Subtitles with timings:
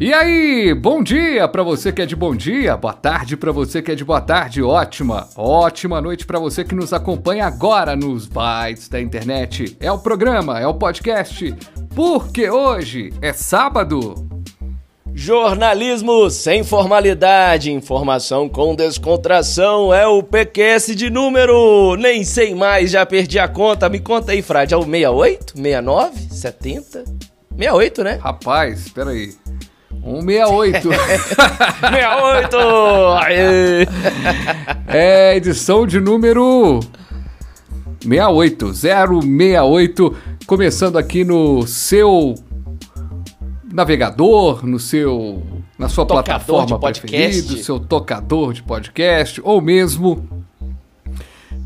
[0.00, 3.80] E aí, bom dia para você que é de bom dia, boa tarde para você
[3.80, 8.26] que é de boa tarde, ótima, ótima noite para você que nos acompanha agora nos
[8.26, 9.76] bytes da internet.
[9.80, 11.54] É o programa, é o podcast,
[11.94, 14.33] porque hoje é sábado.
[15.16, 21.94] Jornalismo sem formalidade, informação com descontração, é o PQS de número.
[21.96, 23.88] Nem sei mais, já perdi a conta.
[23.88, 27.04] Me conta aí, Frade, é o 68, 69, 70?
[27.52, 28.18] 68, né?
[28.20, 29.32] Rapaz, espera aí.
[30.02, 30.88] 168.
[30.88, 32.56] 68!
[33.22, 33.86] Aê!
[34.88, 36.80] É edição de número
[38.02, 42.34] 68, 068, começando aqui no seu
[43.74, 45.42] navegador, no seu
[45.76, 50.28] na sua Tocador plataforma preferida, seu tocador de podcast, ou mesmo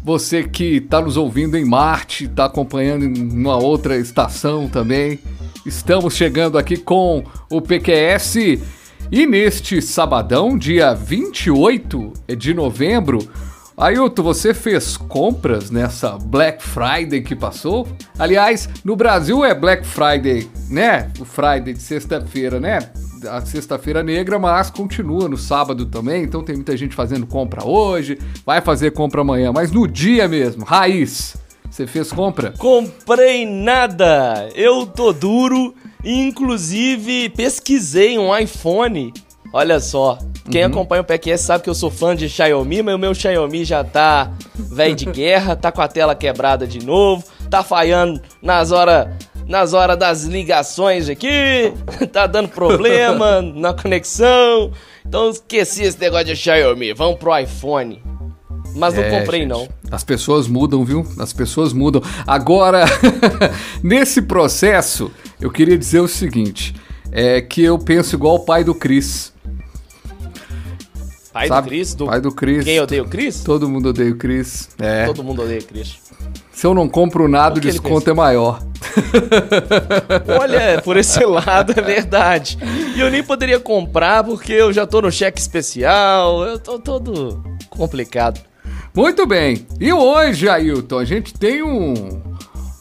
[0.03, 5.19] você que está nos ouvindo em Marte, está acompanhando em uma outra estação também.
[5.67, 8.36] Estamos chegando aqui com o PQS
[9.12, 13.19] e neste sabadão, dia 28 de novembro,
[13.79, 17.87] Ailton, você fez compras nessa Black Friday que passou?
[18.19, 21.12] Aliás, no Brasil é Black Friday, né?
[21.20, 22.91] O Friday de sexta-feira, né?
[23.31, 28.19] A sexta-feira negra, mas continua no sábado também, então tem muita gente fazendo compra hoje,
[28.45, 31.37] vai fazer compra amanhã, mas no dia mesmo, raiz,
[31.70, 32.55] você fez compra?
[32.59, 34.48] Comprei nada!
[34.57, 35.73] Eu tô duro,
[36.05, 39.13] inclusive pesquisei um iPhone.
[39.53, 40.19] Olha só,
[40.51, 43.65] quem acompanha o PQS sabe que eu sou fã de Xiaomi, mas o meu Xiaomi
[43.65, 48.73] já tá velho de guerra, tá com a tela quebrada de novo, tá falhando nas
[48.73, 49.09] horas
[49.47, 51.73] nas horas das ligações aqui,
[52.13, 54.71] tá dando problema na conexão.
[55.07, 58.03] Então esqueci esse negócio de Xiaomi, vamos pro iPhone.
[58.77, 59.67] Mas não É, comprei gente, não.
[59.91, 61.07] As pessoas mudam, viu?
[61.19, 62.03] As pessoas mudam.
[62.27, 62.85] Agora,
[63.83, 65.11] nesse processo,
[65.41, 66.75] eu queria dizer o seguinte:
[67.11, 69.33] é que eu penso igual o pai do Cris.
[71.33, 71.63] Pai sabe?
[71.63, 72.07] do Cris, do...
[72.07, 72.64] Pai do Cris.
[72.64, 73.42] Quem odeia o Cris?
[73.42, 74.70] Todo mundo odeia o Cris.
[74.79, 75.07] É.
[75.07, 75.98] Todo mundo odeia o Cris.
[76.51, 78.63] Se eu não compro nada, o O desconto é maior.
[80.41, 82.58] Olha, por esse lado é verdade.
[82.97, 87.42] E eu nem poderia comprar porque eu já tô no cheque especial, eu tô todo
[87.70, 88.41] complicado.
[88.95, 89.67] Muito bem.
[89.79, 91.95] E hoje, Ailton, a gente tem um,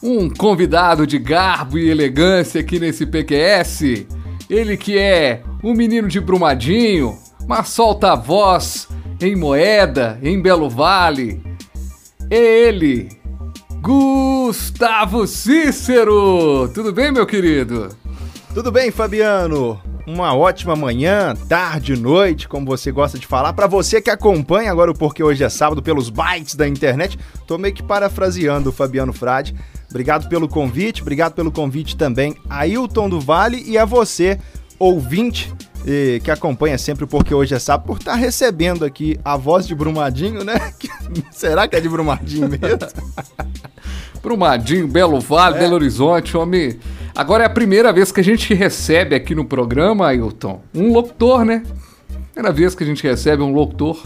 [0.02, 4.06] um convidado de garbo e elegância aqui nesse PQS.
[4.50, 7.16] Ele que é um menino de Brumadinho,
[7.48, 8.86] mas solta a voz
[9.18, 11.42] em Moeda, em Belo Vale.
[12.30, 13.08] É ele,
[13.80, 16.68] Gustavo Cícero.
[16.74, 17.88] Tudo bem, meu querido?
[18.52, 19.80] Tudo bem, Fabiano?
[20.06, 23.54] Uma ótima manhã, tarde, noite, como você gosta de falar.
[23.54, 27.56] Pra você que acompanha agora o Porque Hoje é Sábado pelos bytes da internet, tô
[27.56, 29.54] meio que parafraseando o Fabiano Frade.
[29.88, 34.38] Obrigado pelo convite, obrigado pelo convite também a Hilton do Vale e a você,
[34.78, 35.52] ouvinte,
[35.88, 39.74] eh, que acompanha sempre Porque Hoje é Sábado, por estar recebendo aqui a voz de
[39.74, 40.72] Brumadinho, né?
[41.32, 42.78] Será que é de Brumadinho mesmo?
[44.22, 46.78] Brumadinho, Belo Vale, Belo Horizonte, homem.
[47.14, 51.44] Agora é a primeira vez que a gente recebe aqui no programa, Ailton, um locutor,
[51.44, 51.62] né?
[52.34, 54.00] Primeira vez que a gente recebe um locutor.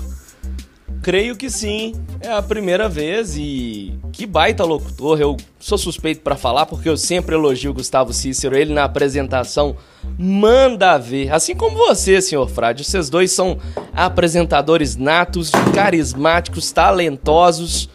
[1.03, 5.21] Creio que sim, é a primeira vez e que baita locutor.
[5.21, 9.77] Eu sou suspeito pra falar porque eu sempre elogio o Gustavo Cícero, ele na apresentação
[10.17, 11.33] manda ver.
[11.33, 13.59] Assim como você, senhor Frade, vocês dois são
[13.93, 17.89] apresentadores natos, carismáticos, talentosos.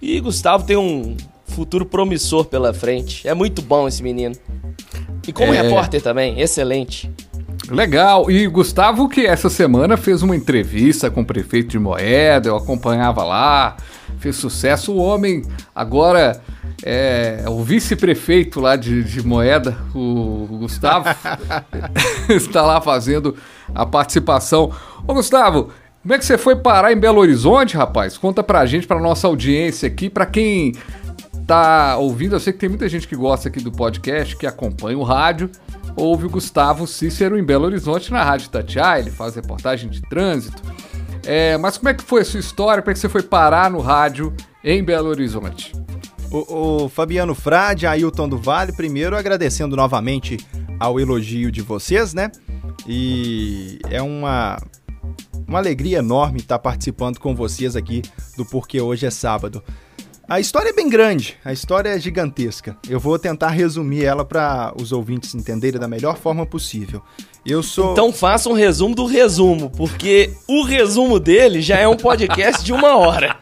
[0.00, 1.16] E Gustavo tem um
[1.46, 3.26] futuro promissor pela frente.
[3.28, 4.34] É muito bom esse menino.
[5.28, 5.62] E como É.
[5.62, 7.08] repórter também, excelente.
[7.72, 8.30] Legal.
[8.30, 13.24] E Gustavo, que essa semana fez uma entrevista com o prefeito de Moeda, eu acompanhava
[13.24, 13.76] lá,
[14.18, 14.92] fez sucesso.
[14.92, 15.42] O homem
[15.74, 16.40] agora
[16.84, 21.08] é o vice-prefeito lá de, de Moeda, o, o Gustavo,
[22.28, 23.34] está lá fazendo
[23.74, 24.70] a participação.
[25.06, 25.70] Ô, Gustavo.
[26.02, 28.18] Como é que você foi parar em Belo Horizonte, rapaz?
[28.18, 30.72] Conta pra gente, pra nossa audiência aqui, pra quem
[31.46, 34.98] tá ouvindo, eu sei que tem muita gente que gosta aqui do podcast, que acompanha
[34.98, 35.48] o rádio,
[35.96, 40.62] ouve o Gustavo Cícero em Belo Horizonte na Rádio Tatiá, ele faz reportagem de trânsito.
[41.24, 42.82] É, mas como é que foi a sua história?
[42.82, 44.34] Como é que você foi parar no rádio
[44.64, 45.72] em Belo Horizonte?
[46.30, 50.38] O, o Fabiano Frade, Ailton do Vale, primeiro agradecendo novamente
[50.80, 52.32] ao elogio de vocês, né?
[52.86, 54.58] E é uma,
[55.46, 58.02] uma alegria enorme estar participando com vocês aqui
[58.36, 59.62] do Porque Hoje é Sábado.
[60.28, 62.76] A história é bem grande, a história é gigantesca.
[62.88, 67.02] Eu vou tentar resumir ela para os ouvintes entenderem da melhor forma possível.
[67.44, 67.92] Eu sou.
[67.92, 72.72] Então faça um resumo do resumo, porque o resumo dele já é um podcast de
[72.72, 73.36] uma hora.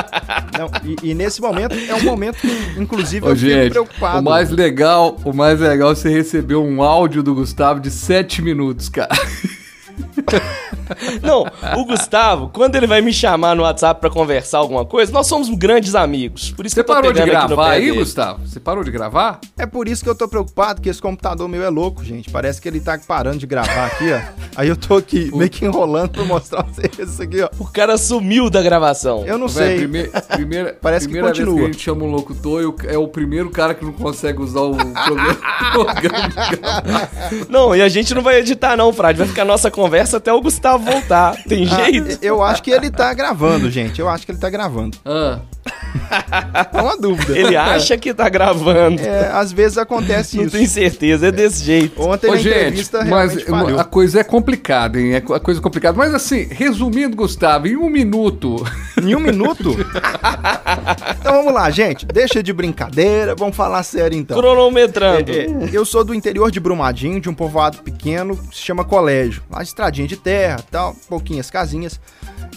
[0.58, 2.48] Não, e, e nesse momento é um momento que,
[2.78, 4.20] inclusive, Ô, eu fico gente, preocupado.
[4.20, 8.42] o mais legal, o mais legal é você receber um áudio do Gustavo de 7
[8.42, 9.08] minutos, cara.
[11.22, 11.44] Não,
[11.80, 15.48] o Gustavo, quando ele vai me chamar no WhatsApp pra conversar alguma coisa, nós somos
[15.50, 16.50] grandes amigos.
[16.52, 17.98] Por isso Você que eu tô parou de pegando aqui no gravar pé aí, dele.
[17.98, 18.46] Gustavo?
[18.46, 19.40] Você parou de gravar?
[19.58, 22.30] É por isso que eu tô preocupado, que esse computador meu é louco, gente.
[22.30, 24.20] Parece que ele tá parando de gravar aqui, ó.
[24.56, 27.48] Aí eu tô aqui meio que enrolando pra mostrar pra vocês isso aqui, ó.
[27.58, 29.24] O cara sumiu da gravação.
[29.26, 29.88] Eu não Véi, sei.
[29.88, 31.64] prime- primeira, Parece que primeira vez continua.
[31.64, 34.60] que a gente chama um locutor, eu- é o primeiro cara que não consegue usar
[34.60, 35.36] o programa.
[35.72, 37.08] programa de gravar.
[37.48, 39.18] Não, e a gente não vai editar não, Frade.
[39.18, 41.36] Vai ficar nossa conversa até o Gustavo voltar.
[41.44, 42.18] Tem Ah, jeito?
[42.24, 44.00] eu acho que ele tá gravando, gente.
[44.00, 44.96] Eu acho que ele tá gravando.
[45.04, 45.40] Ah,
[46.72, 47.36] É uma dúvida.
[47.36, 49.00] Ele acha que tá gravando.
[49.00, 50.56] É, às vezes acontece Não isso.
[50.56, 52.00] tenho certeza, é desse jeito.
[52.00, 53.78] Ontem Ô, na gente, entrevista mas falhou.
[53.78, 55.14] a coisa é complicada, hein?
[55.14, 55.96] É a coisa é complicada.
[55.96, 58.64] Mas assim, resumindo, Gustavo, em um minuto.
[59.02, 59.76] Em um minuto?
[61.20, 62.06] então vamos lá, gente.
[62.06, 64.38] Deixa de brincadeira, vamos falar sério então.
[64.38, 65.32] Cronometrando.
[65.32, 68.84] É, é, eu sou do interior de Brumadinho, de um povoado pequeno que se chama
[68.84, 69.42] Colégio.
[69.50, 72.00] Lá de estradinha de terra, tal, pouquinhas casinhas.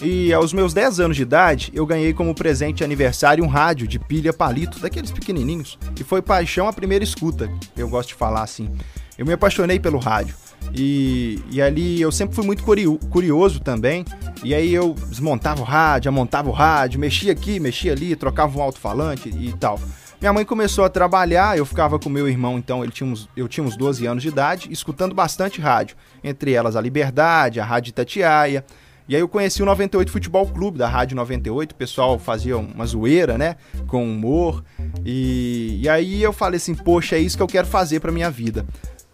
[0.02, 3.86] E aos meus 10 anos de idade, eu ganhei como presente de aniversário um rádio
[3.86, 5.78] de pilha palito, daqueles pequenininhos.
[5.98, 8.70] E foi paixão a primeira escuta, eu gosto de falar assim.
[9.18, 10.34] Eu me apaixonei pelo rádio.
[10.74, 14.04] E, e ali eu sempre fui muito curio- curioso também.
[14.42, 18.62] E aí eu desmontava o rádio, montava o rádio, mexia aqui, mexia ali, trocava um
[18.62, 19.78] alto-falante e tal.
[20.18, 23.48] Minha mãe começou a trabalhar, eu ficava com meu irmão, então ele tinha uns, eu
[23.48, 25.96] tinha uns 12 anos de idade, escutando bastante rádio.
[26.24, 28.64] Entre elas a Liberdade, a Rádio Itatiaia.
[29.10, 32.86] E aí eu conheci o 98 Futebol Clube da Rádio 98, o pessoal fazia uma
[32.86, 33.56] zoeira, né?
[33.88, 34.62] Com humor.
[35.04, 38.30] E, e aí eu falei assim, poxa, é isso que eu quero fazer pra minha
[38.30, 38.64] vida.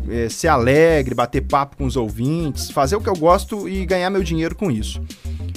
[0.06, 4.10] É, ser alegre, bater papo com os ouvintes, fazer o que eu gosto e ganhar
[4.10, 5.02] meu dinheiro com isso.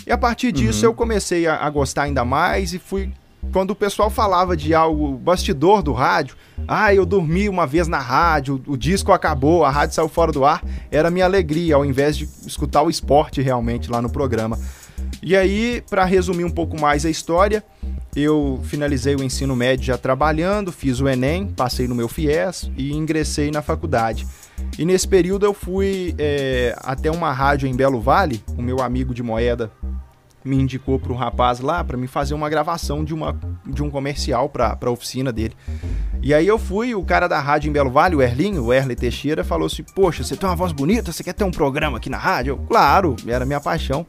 [0.08, 3.12] E a partir disso eu comecei a, a gostar ainda mais e fui.
[3.52, 6.36] Quando o pessoal falava de algo bastidor do rádio,
[6.68, 10.46] ah, eu dormi uma vez na rádio, o disco acabou, a rádio saiu fora do
[10.46, 14.60] ar, era minha alegria, ao invés de escutar o esporte realmente lá no programa.
[15.24, 17.64] E aí, para resumir um pouco mais a história,
[18.16, 22.92] eu finalizei o ensino médio já trabalhando, fiz o Enem, passei no meu FIES e
[22.92, 24.28] ingressei na faculdade.
[24.78, 29.14] E nesse período eu fui é, até uma rádio em Belo Vale, o meu amigo
[29.14, 29.72] de moeda
[30.44, 33.90] me indicou para um rapaz lá para me fazer uma gravação de, uma, de um
[33.90, 35.56] comercial para a oficina dele.
[36.22, 38.96] E aí eu fui, o cara da rádio em Belo Vale, o Erlinho, o Erle
[38.96, 42.10] Teixeira, falou assim: Poxa, você tem uma voz bonita, você quer ter um programa aqui
[42.10, 42.52] na rádio?
[42.52, 44.06] Eu, claro, era minha paixão.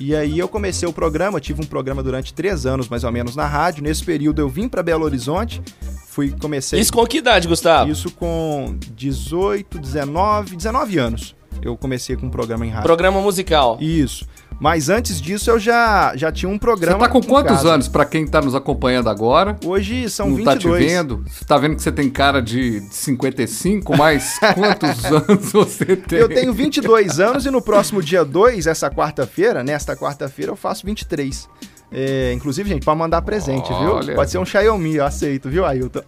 [0.00, 3.34] E aí eu comecei o programa, tive um programa durante três anos mais ou menos
[3.34, 3.82] na rádio.
[3.82, 5.60] Nesse período eu vim para Belo Horizonte,
[6.06, 7.90] fui comecei Isso com que idade, Gustavo?
[7.90, 11.34] isso com 18, 19, 19 anos.
[11.60, 12.84] Eu comecei com um programa em rádio.
[12.84, 13.76] Programa musical.
[13.80, 14.24] Isso.
[14.60, 16.98] Mas antes disso eu já, já tinha um Você programa.
[16.98, 17.74] tá com quantos casa.
[17.74, 19.56] anos, pra quem tá nos acompanhando agora?
[19.64, 20.54] Hoje são não 22.
[20.54, 21.24] tá te vendo?
[21.28, 26.18] Você tá vendo que você tem cara de 55, mas quantos anos você tem?
[26.18, 30.84] Eu tenho 22 anos e no próximo dia 2, essa quarta-feira, nesta quarta-feira, eu faço
[30.84, 31.48] 23.
[31.90, 34.02] É, inclusive, gente, pode mandar presente, Olha.
[34.06, 34.14] viu?
[34.16, 36.02] Pode ser um Xiaomi, eu aceito, viu, Ailton?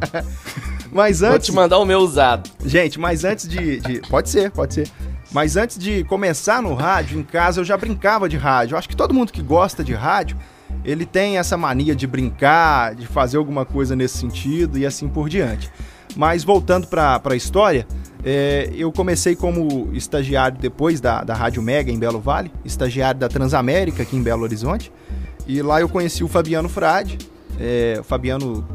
[0.90, 1.46] mas Vou antes.
[1.46, 2.48] te mandar o meu usado.
[2.64, 4.88] Gente, mas antes de, de- Pode ser, pode ser.
[5.32, 8.74] Mas antes de começar no rádio, em casa, eu já brincava de rádio.
[8.74, 10.36] Eu acho que todo mundo que gosta de rádio,
[10.84, 15.28] ele tem essa mania de brincar, de fazer alguma coisa nesse sentido e assim por
[15.28, 15.70] diante.
[16.14, 17.86] Mas voltando para a história,
[18.24, 23.28] é, eu comecei como estagiário depois da, da Rádio Mega em Belo Vale, estagiário da
[23.28, 24.90] Transamérica aqui em Belo Horizonte.
[25.46, 27.18] E lá eu conheci o Fabiano Frade.
[27.60, 28.66] É, o Fabiano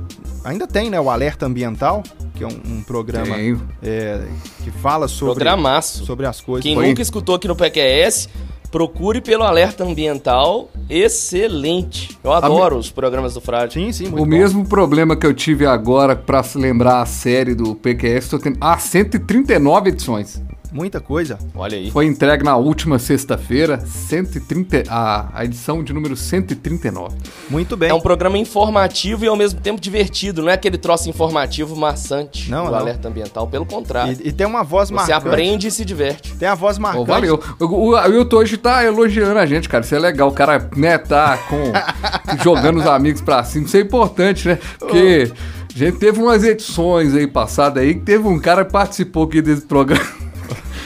[0.43, 2.03] ainda tem, né, o Alerta Ambiental,
[2.41, 3.35] que é um, um programa
[3.83, 4.25] é,
[4.63, 6.05] que fala sobre, Programaço.
[6.05, 6.63] sobre as coisas.
[6.63, 6.87] Quem Foi.
[6.87, 8.29] nunca escutou aqui no PQS,
[8.71, 10.71] procure pelo Alerta Ambiental.
[10.89, 12.17] Excelente.
[12.23, 13.73] Eu adoro os programas do Frade.
[13.73, 14.25] Sim, sim, muito O bom.
[14.25, 18.57] mesmo problema que eu tive agora pra se lembrar a série do PQS, tô tendo.
[18.59, 20.41] Ah, 139 edições.
[20.71, 21.37] Muita coisa.
[21.53, 21.91] Olha aí.
[21.91, 27.15] Foi entregue na última sexta-feira, 130, a, a edição de número 139.
[27.49, 27.89] Muito bem.
[27.89, 30.41] É um programa informativo e ao mesmo tempo divertido.
[30.41, 32.77] Não é aquele troço informativo maçante Não, do não.
[32.77, 33.47] Alerta Ambiental.
[33.47, 34.17] Pelo contrário.
[34.23, 35.27] E, e tem uma voz Você marcante.
[35.27, 36.33] aprende e se diverte.
[36.35, 37.03] Tem a voz marcante.
[37.03, 37.43] Ô, valeu.
[37.59, 39.83] O, o, Ailton hoje tá elogiando a gente, cara.
[39.83, 40.29] Isso é legal.
[40.29, 41.71] O cara, né, tá com.
[42.41, 43.65] jogando os amigos pra cima.
[43.65, 44.57] Isso é importante, né?
[44.79, 45.31] Porque
[45.73, 49.41] a gente teve umas edições aí passadas aí que teve um cara que participou aqui
[49.41, 50.21] desse programa.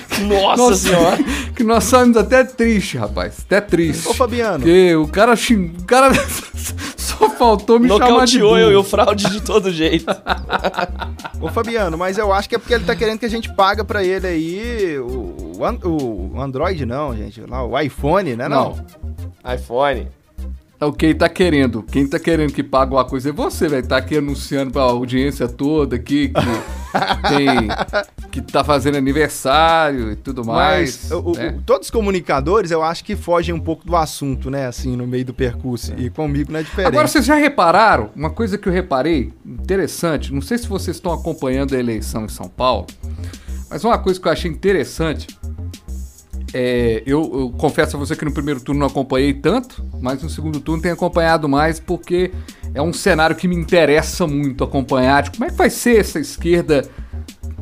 [0.55, 1.17] Nossa, senhora.
[1.55, 3.37] Que nós saímos até triste, rapaz.
[3.45, 4.07] Até triste.
[4.07, 4.59] Ô, Fabiano.
[4.59, 5.73] Porque o cara xing...
[5.79, 6.11] O cara
[6.97, 8.59] só faltou me chamar de Nocauteou burro.
[8.59, 10.05] eu e o fraude de todo jeito.
[11.41, 13.83] Ô, Fabiano, mas eu acho que é porque ele tá querendo que a gente paga
[13.83, 17.41] pra ele aí o, o, o Android, não, gente.
[17.41, 18.47] Lá, o iPhone, né?
[18.47, 18.75] Não.
[19.43, 19.53] Não.
[19.53, 20.07] iPhone.
[20.79, 21.81] É o que ele tá querendo.
[21.83, 23.87] Quem tá querendo que pague uma coisa é você, velho.
[23.87, 26.33] Tá aqui anunciando pra audiência toda aqui que
[27.29, 27.67] tem.
[28.29, 30.99] que tá fazendo aniversário e tudo mais.
[31.03, 31.57] Mas o- o- né?
[31.65, 34.65] todos os comunicadores, eu acho que fogem um pouco do assunto, né?
[34.67, 35.93] Assim, no meio do percurso.
[35.97, 36.87] E comigo não é diferente.
[36.89, 38.09] Agora, vocês já repararam?
[38.15, 42.29] Uma coisa que eu reparei, interessante, não sei se vocês estão acompanhando a eleição em
[42.29, 42.85] São Paulo,
[43.69, 45.27] mas uma coisa que eu achei interessante,
[46.57, 50.29] é, eu, eu confesso a você que no primeiro turno não acompanhei tanto, mas no
[50.29, 52.31] segundo turno tenho acompanhado mais porque
[52.73, 55.23] é um cenário que me interessa muito acompanhar.
[55.23, 56.89] de como é que vai ser essa esquerda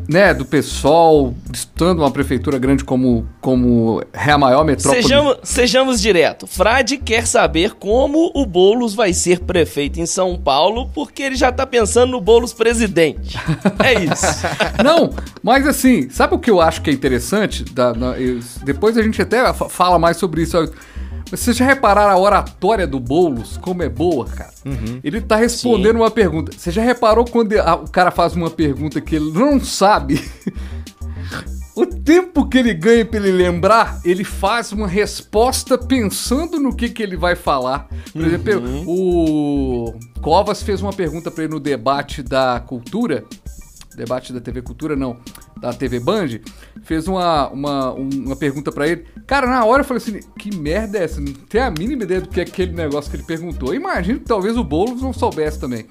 [0.07, 6.01] né, do PSOL disputando uma prefeitura grande como, como é a maior metrópole Sejamos, sejamos
[6.01, 6.45] direto.
[6.47, 11.51] Frade quer saber como o Boulos vai ser prefeito em São Paulo, porque ele já
[11.51, 13.37] tá pensando no Boulos presidente.
[13.83, 14.25] É isso.
[14.83, 15.09] Não,
[15.41, 17.63] mas assim, sabe o que eu acho que é interessante?
[17.63, 20.57] Da- na- eu- depois a gente até fa- fala mais sobre isso.
[21.37, 24.53] Vocês já repararam a oratória do Boulos, como é boa, cara?
[25.03, 26.51] Ele tá respondendo uma pergunta.
[26.57, 30.21] Você já reparou quando a- o cara faz uma pergunta que ele não sabe?
[31.75, 36.87] O tempo que ele ganha pra ele lembrar, ele faz uma resposta pensando no que,
[36.87, 37.87] que ele vai falar.
[38.11, 43.23] Por exemplo, o Covas fez uma pergunta pra ele no debate da cultura.
[43.95, 45.17] Debate da TV Cultura, não,
[45.59, 46.27] da TV Band.
[46.83, 49.05] Fez uma, uma, um- uma pergunta pra ele.
[49.27, 51.19] Cara, na hora eu falei assim: que merda é essa?
[51.21, 53.73] Não tem a mínima ideia do que é aquele negócio que ele perguntou.
[53.73, 55.85] Imagino que talvez o Boulos não soubesse também.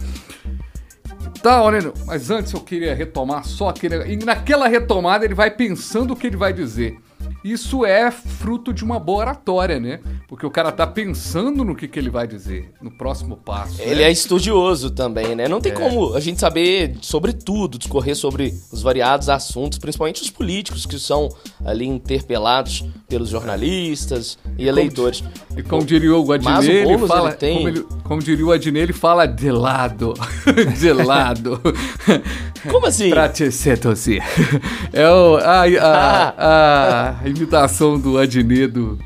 [1.43, 3.97] Tá, olha, mas antes eu queria retomar só aquele.
[4.13, 6.97] E naquela retomada ele vai pensando o que ele vai dizer.
[7.45, 10.01] Isso é fruto de uma boa oratória, né?
[10.29, 13.83] Porque o cara tá pensando no que, que ele vai dizer, no próximo passo.
[13.83, 14.03] Ele né?
[14.05, 15.49] é estudioso também, né?
[15.49, 20.31] Não tem como a gente saber sobre tudo, discorrer sobre os variados assuntos, principalmente os
[20.31, 21.29] políticos que são
[21.65, 25.25] ali interpelados pelos jornalistas e eleitores.
[25.57, 27.31] E como diria o Adnet, ele fala.
[27.31, 30.15] ele tem- Como, ele- como diria o Adnet, ele fala de lado.
[30.79, 31.61] de lado.
[32.71, 33.11] Como assim?
[33.11, 34.23] pra te seduzir.
[34.93, 38.99] É o, a, a, a imitação do Adnet do-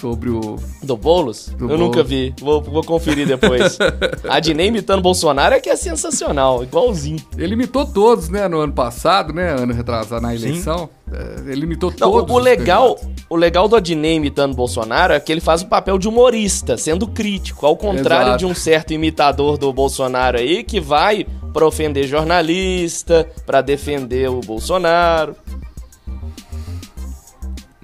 [0.00, 0.56] sobre o.
[0.82, 1.46] Do Boulos?
[1.56, 1.80] Do Eu Boulos.
[1.86, 2.34] nunca vi.
[2.40, 3.78] Vou, vou conferir depois.
[4.28, 7.22] a Dinei imitando Bolsonaro é que é sensacional, igualzinho.
[7.38, 9.50] Ele imitou todos, né, no ano passado, né?
[9.52, 10.88] Ano retrasado na eleição.
[11.12, 12.34] É, Ele imitou Não, todos.
[12.34, 12.98] o, legal,
[13.30, 17.06] o legal do Adnei imitando Bolsonaro é que ele faz o papel de humorista, sendo
[17.06, 18.38] crítico, ao contrário Exato.
[18.38, 24.40] de um certo imitador do Bolsonaro aí que vai pra ofender jornalista, pra defender o
[24.40, 25.36] Bolsonaro.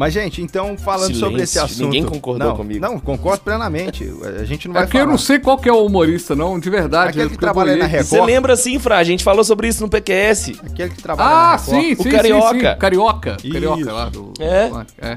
[0.01, 1.85] Mas, gente, então, falando sobre esse Silêncio, assunto...
[1.85, 2.81] ninguém concordou não, comigo.
[2.81, 4.11] Não, concordo plenamente.
[4.41, 5.11] A gente não É vai porque eu falar.
[5.13, 7.11] não sei qual que é o humorista, não, de verdade.
[7.11, 8.07] Aquele é que eu trabalha na Record.
[8.09, 8.97] Você lembra sim, Fra?
[8.97, 10.53] A gente falou sobre isso no PQS.
[10.65, 11.81] Aquele que trabalha na Ah, Record.
[11.83, 12.49] sim, O sim, Carioca.
[12.55, 12.79] sim, sim.
[12.79, 13.37] Carioca.
[13.45, 13.53] Isso.
[13.53, 14.33] Carioca lá do.
[14.41, 14.71] É.
[15.03, 15.17] é.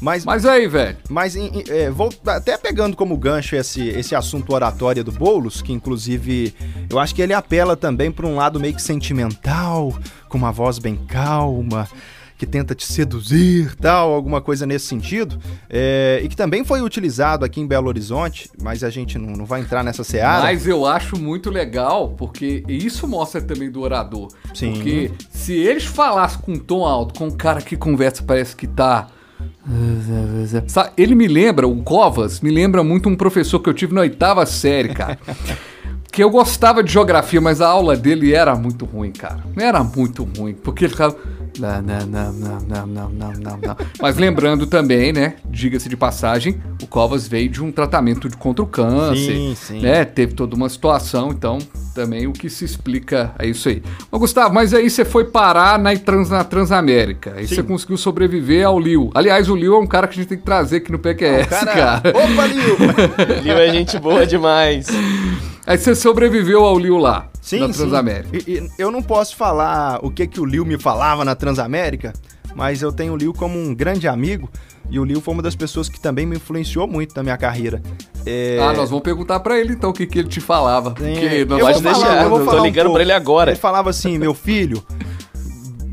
[0.00, 0.96] Mas, Mas aí, velho.
[1.10, 5.60] Mas em- em- é, vou até pegando como gancho esse, esse assunto oratória do Boulos,
[5.62, 6.52] que inclusive
[6.90, 9.94] eu acho que ele apela também para um lado meio que sentimental,
[10.28, 11.86] com uma voz bem calma,
[12.42, 15.38] que tenta te seduzir, tal, alguma coisa nesse sentido,
[15.70, 19.46] é, e que também foi utilizado aqui em Belo Horizonte, mas a gente não, não
[19.46, 20.42] vai entrar nessa seara.
[20.42, 24.26] Mas eu acho muito legal, porque isso mostra também do orador.
[24.52, 24.72] Sim.
[24.72, 28.66] Porque se eles falassem com um tom alto, com um cara que conversa, parece que
[28.66, 29.06] tá.
[30.98, 34.44] Ele me lembra, o Covas, me lembra muito um professor que eu tive na oitava
[34.46, 35.16] série, cara.
[36.10, 39.44] que eu gostava de geografia, mas a aula dele era muito ruim, cara.
[39.56, 41.16] Era muito ruim, porque ele ficava.
[41.58, 43.76] Não, não, não, não, não, não, não, não.
[44.00, 45.34] Mas lembrando também, né?
[45.44, 49.32] Diga-se de passagem, o Covas veio de um tratamento de contra o câncer.
[49.32, 49.80] Sim, sim.
[49.80, 51.58] Né, teve toda uma situação, então
[51.94, 53.82] também o que se explica é isso aí.
[54.10, 57.34] Mas, Gustavo, mas aí você foi parar na, trans, na Transamérica.
[57.36, 57.54] Aí sim.
[57.54, 59.10] você conseguiu sobreviver ao Liu.
[59.14, 61.28] Aliás, o Liu é um cara que a gente tem que trazer aqui no PQS,
[61.28, 61.72] ah, é cara.
[61.74, 62.10] cara.
[62.10, 62.76] Opa, Liu!
[63.42, 64.86] Liu é gente boa demais.
[65.66, 67.31] Aí você sobreviveu ao Liu lá.
[67.42, 67.72] Sim, na sim.
[67.80, 68.36] Transamérica.
[68.36, 72.12] E- e eu não posso falar o que, que o Lil me falava na Transamérica,
[72.54, 74.48] mas eu tenho o Lil como um grande amigo.
[74.90, 77.82] E o Lil foi uma das pessoas que também me influenciou muito na minha carreira.
[78.26, 80.90] É, Ah, nós vamos perguntar pra ele então o que, que ele te falava.
[80.92, 82.94] Porque É, nós eu Pode vou falar, deixar, eu vou eu tô um ligando pouco.
[82.94, 83.50] pra ele agora.
[83.52, 84.84] Ele falava assim, meu filho,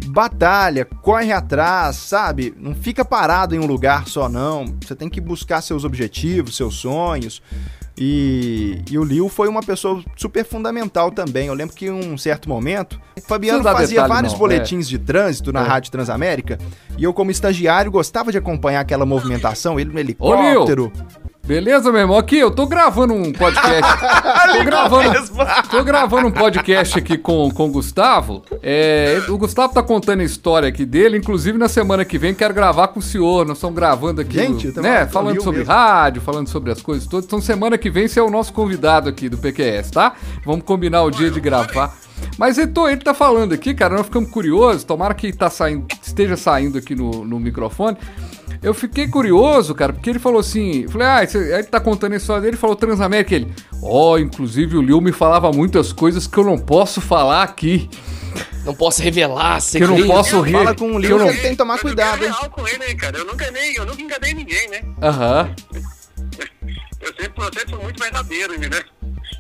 [0.07, 2.53] batalha, corre atrás, sabe?
[2.57, 4.65] Não fica parado em um lugar só, não.
[4.85, 7.41] Você tem que buscar seus objetivos, seus sonhos.
[8.01, 11.47] E, e o Lil foi uma pessoa super fundamental também.
[11.47, 14.97] Eu lembro que em um certo momento, o Fabiano fazia detalhe, vários não, boletins de
[14.97, 15.67] trânsito na É.
[15.67, 16.57] Rádio Transamérica.
[16.97, 19.77] E eu, como estagiário, gostava de acompanhar aquela movimentação.
[19.77, 20.91] Ele no helicóptero.
[21.49, 22.15] Beleza, meu irmão?
[22.15, 23.81] Aqui, eu tô gravando um podcast.
[24.55, 25.29] tô, gravando,
[25.71, 28.43] tô gravando um podcast aqui com, com o Gustavo.
[28.61, 31.17] É, o Gustavo tá contando a história aqui dele.
[31.17, 33.47] Inclusive, na semana que vem, quero gravar com o senhor.
[33.47, 35.07] Nós estamos gravando aqui, Gente, tá né?
[35.07, 35.73] Falando sobre mesmo.
[35.73, 37.25] rádio, falando sobre as coisas todas.
[37.25, 40.13] Então, semana que vem, você é o nosso convidado aqui do PQS, tá?
[40.45, 41.97] Vamos combinar o dia de gravar.
[42.37, 44.83] Mas ele, tô- ele tá falando aqui, cara, nós ficamos curiosos.
[44.83, 47.97] Tomara que tá saindo, esteja saindo aqui no, no microfone.
[48.61, 50.83] Eu fiquei curioso, cara, porque ele falou assim.
[50.83, 53.33] eu Falei, ah, esse- aí ele tá contando a história dele, ele falou Transamérica.
[53.35, 57.89] Ele, ó, inclusive o Lil me falava muitas coisas que eu não posso falar aqui.
[58.65, 60.51] Não posso revelar, Que eu não posso rir.
[60.51, 62.83] Fala com o que eu não- que tem que tomar Eu cuidado, real com ele,
[62.85, 63.17] hein, cara.
[63.17, 64.81] Eu nunca, nem, eu nunca enganei ninguém, né?
[65.01, 65.55] Aham.
[67.01, 68.69] Eu sempre, eu sempre fui muito verdadeiro, né?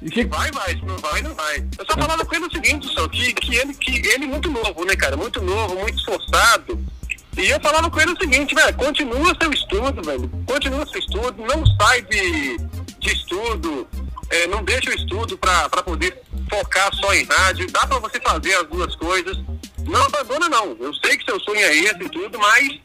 [0.01, 1.57] E que- Vai, vai, se não vai, não vai.
[1.77, 4.49] Eu só falava com ele o seguinte, só, que, que, ele, que ele é muito
[4.49, 5.17] novo, né, cara?
[5.17, 6.79] Muito novo, muito esforçado.
[7.37, 10.29] E eu falava com ele o seguinte, velho, continua seu estudo, velho.
[10.45, 12.57] Continua seu estudo, não sai de,
[12.99, 13.87] de estudo,
[14.29, 17.71] é, não deixa o estudo pra, pra poder focar só em rádio.
[17.71, 19.37] Dá pra você fazer as duas coisas.
[19.85, 20.75] Não abandona, não.
[20.79, 22.79] Eu sei que seu sonho é esse e tudo, mas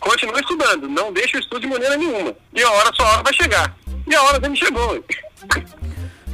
[0.00, 0.88] continua estudando.
[0.88, 2.34] Não deixa o estudo de maneira nenhuma.
[2.54, 3.76] E a hora, sua hora vai chegar.
[4.06, 5.04] E a hora dele chegou.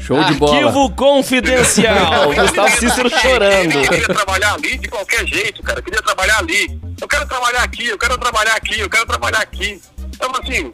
[0.00, 0.56] Show de bola.
[0.56, 2.32] Arquivo confidencial.
[2.34, 3.72] Gustavo Cícero chorando.
[3.72, 5.80] Eu queria trabalhar ali de qualquer jeito, cara.
[5.80, 6.80] Eu queria trabalhar ali.
[7.00, 9.80] Eu quero trabalhar aqui, eu quero trabalhar aqui, eu quero trabalhar aqui.
[10.14, 10.70] Então, assim,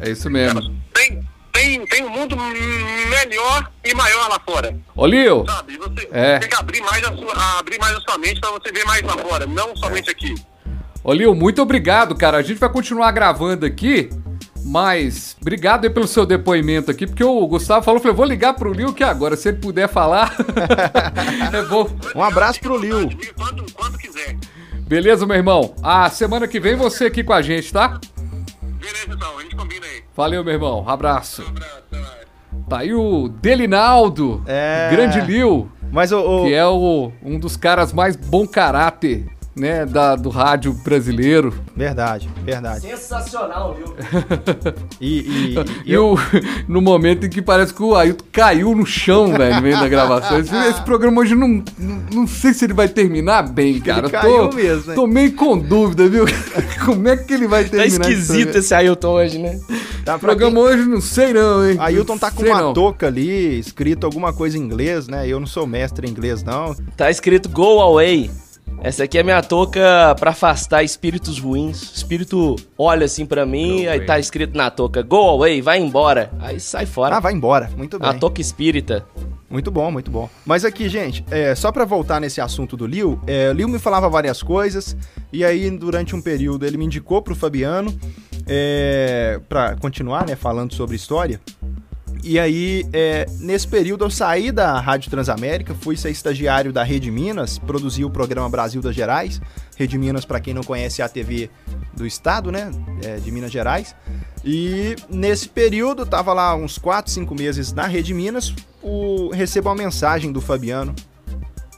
[0.00, 0.60] É isso mesmo.
[0.92, 4.76] tem, tem, tem um mundo melhor e maior lá fora.
[4.94, 5.74] Ô, Lil, Sabe?
[5.74, 6.38] E Você É.
[6.38, 9.02] tem que abrir mais a sua, abrir mais a sua mente pra você ver mais
[9.02, 10.34] lá fora, não somente aqui.
[11.04, 12.38] Ô, Lil, muito obrigado, cara.
[12.38, 14.10] A gente vai continuar gravando aqui,
[14.64, 18.72] mas obrigado aí pelo seu depoimento aqui, porque o Gustavo falou, falei, vou ligar pro
[18.72, 20.34] Lil que agora, se ele puder falar,
[21.52, 21.88] é bom.
[22.14, 23.00] Um abraço pro Lil.
[23.08, 24.36] Liga Quando, quando quiser.
[24.90, 25.72] Beleza, meu irmão?
[25.84, 28.00] A semana que vem você aqui com a gente, tá?
[28.60, 29.38] Beleza, então.
[29.38, 30.02] A gente combina aí.
[30.16, 30.84] Valeu, meu irmão.
[30.88, 31.42] Abraço.
[31.42, 31.80] Um abraço.
[32.68, 34.88] Tá aí o Delinaldo, É.
[34.90, 39.84] grande Lil, Mas o, o- que é o, um dos caras mais bom caráter, né,
[39.84, 41.52] da, do rádio brasileiro.
[41.76, 42.80] Verdade, verdade.
[42.82, 43.94] Sensacional, viu?
[45.00, 45.54] E, e-
[45.86, 46.14] e E o,
[46.68, 49.88] no momento em que parece que o Ailton caiu no chão, velho, no meio da
[49.88, 50.38] gravação.
[50.38, 54.08] Esse, esse programa hoje não, não, não sei se ele vai terminar bem, cara.
[54.10, 54.94] caiu tô, mesmo, hein?
[54.94, 56.24] tô meio com dúvida, viu?
[56.84, 58.58] Como é que ele vai Tá terminar esse esquisito programa?
[58.58, 59.60] esse Ailton hoje, né?
[60.04, 61.76] tá O pra quem- programa hoje não sei não, hein?
[61.80, 62.72] Ailton tá com Sei uma não.
[62.74, 65.26] touca ali, escrito alguma coisa em inglês, né?
[65.26, 66.74] Eu não sou mestre em inglês, não.
[66.96, 68.30] Tá escrito Go Away.
[68.82, 71.92] Essa aqui é minha touca pra afastar espíritos ruins.
[71.94, 74.06] Espírito olha assim pra mim, Go aí away.
[74.06, 76.30] tá escrito na touca Go Away, vai embora.
[76.40, 77.16] Aí sai fora.
[77.16, 77.70] Ah, vai embora.
[77.76, 78.08] Muito bem.
[78.08, 79.04] a touca espírita.
[79.50, 80.30] Muito bom, muito bom.
[80.46, 83.78] Mas aqui, gente, é, só pra voltar nesse assunto do Lil, é, o Lil me
[83.78, 84.96] falava várias coisas,
[85.32, 87.92] e aí durante um período ele me indicou pro Fabiano
[88.46, 91.40] é, para continuar, né, falando sobre história.
[92.22, 97.10] E aí, é, nesse período, eu saí da Rádio Transamérica, fui ser estagiário da Rede
[97.10, 99.40] Minas, produzi o programa Brasil das Gerais.
[99.76, 101.50] Rede Minas, para quem não conhece, é a TV
[101.94, 102.70] do estado, né,
[103.02, 103.94] é, de Minas Gerais.
[104.44, 109.74] E nesse período, tava lá uns 4, 5 meses na Rede Minas, o, recebo uma
[109.74, 110.94] mensagem do Fabiano.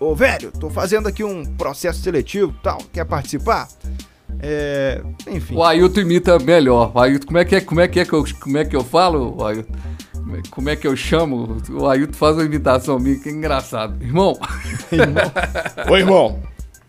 [0.00, 3.68] Ô, velho, tô fazendo aqui um processo seletivo tal, quer participar?
[4.40, 5.54] É, enfim.
[5.54, 6.90] O Ailton imita melhor.
[6.92, 8.74] O Ailton, como é que é, como é que é que eu, como é que
[8.74, 9.72] eu falo, Ailton?
[10.50, 11.56] Como é- que eu chamo?
[11.70, 14.02] O Ailton faz uma imitação minha, que é engraçado.
[14.02, 14.38] Irmão,
[15.90, 16.40] Oi, irmão.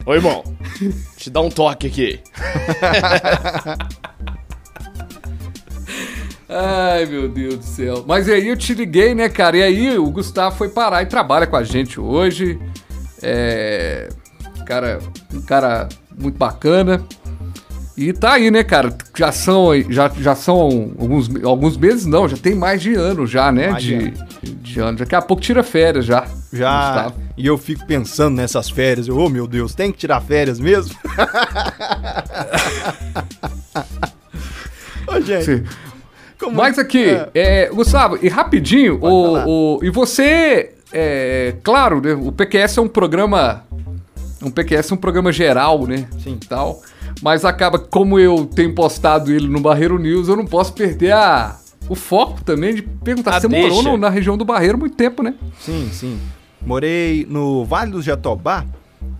[0.06, 0.44] Oi, irmão.
[1.18, 2.20] Te dá um toque aqui.
[6.50, 8.04] Ai, meu Deus do céu.
[8.08, 9.58] Mas aí eu te liguei, né, cara?
[9.58, 12.60] E aí o Gustavo foi parar e trabalha com a gente hoje.
[13.22, 14.10] É.
[14.66, 15.00] Cara,
[15.34, 17.04] um cara muito bacana.
[17.96, 18.96] E tá aí, né, cara?
[19.16, 23.52] Já são, já, já são alguns, alguns meses, não, já tem mais de ano já,
[23.52, 23.68] né?
[23.70, 24.10] Mais de
[24.42, 24.98] De, de ano.
[24.98, 26.26] Daqui a pouco tira férias já.
[26.52, 26.88] Já.
[26.88, 27.16] Gustavo.
[27.38, 29.08] E eu fico pensando nessas férias.
[29.08, 30.96] Eu, oh, meu Deus, tem que tirar férias mesmo?
[35.08, 35.46] Ô, gente.
[35.46, 35.64] Sim.
[36.40, 37.30] como- Mas aqui, É.
[37.34, 42.88] é, Gustavo, e rapidinho, o, o, e você, é, claro, né, o PQS é um
[42.88, 43.64] programa,
[44.42, 46.38] um PQS é um programa geral, né, Sim.
[46.50, 46.82] tal,
[47.24, 51.56] mas acaba, como eu tenho postado ele no Barreiro News, eu não posso perder a,
[51.90, 53.90] o foco também de perguntar, Ah, você morou deixa.
[53.90, 55.34] no- na região do Barreiro há muito tempo, né?
[55.60, 56.20] Sim, sim.
[56.62, 58.66] Morei no Vale do Jatobá,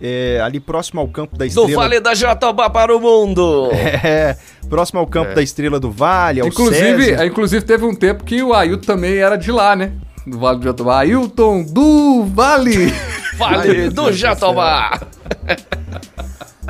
[0.00, 1.76] é, ali próximo ao campo da Do Estrela.
[1.82, 3.68] Vale da Jatobá para o mundo.
[4.04, 4.36] É,
[4.68, 7.22] próximo ao campo da Estrela do Vale, ao Inclusive, César.
[7.22, 9.92] é, inclusive teve um tempo que o Ailton também era de lá, né?
[10.26, 11.00] Do Vale do Jatobá.
[11.00, 12.92] Ailton do Vale!
[13.36, 15.00] Vale do Jatobá.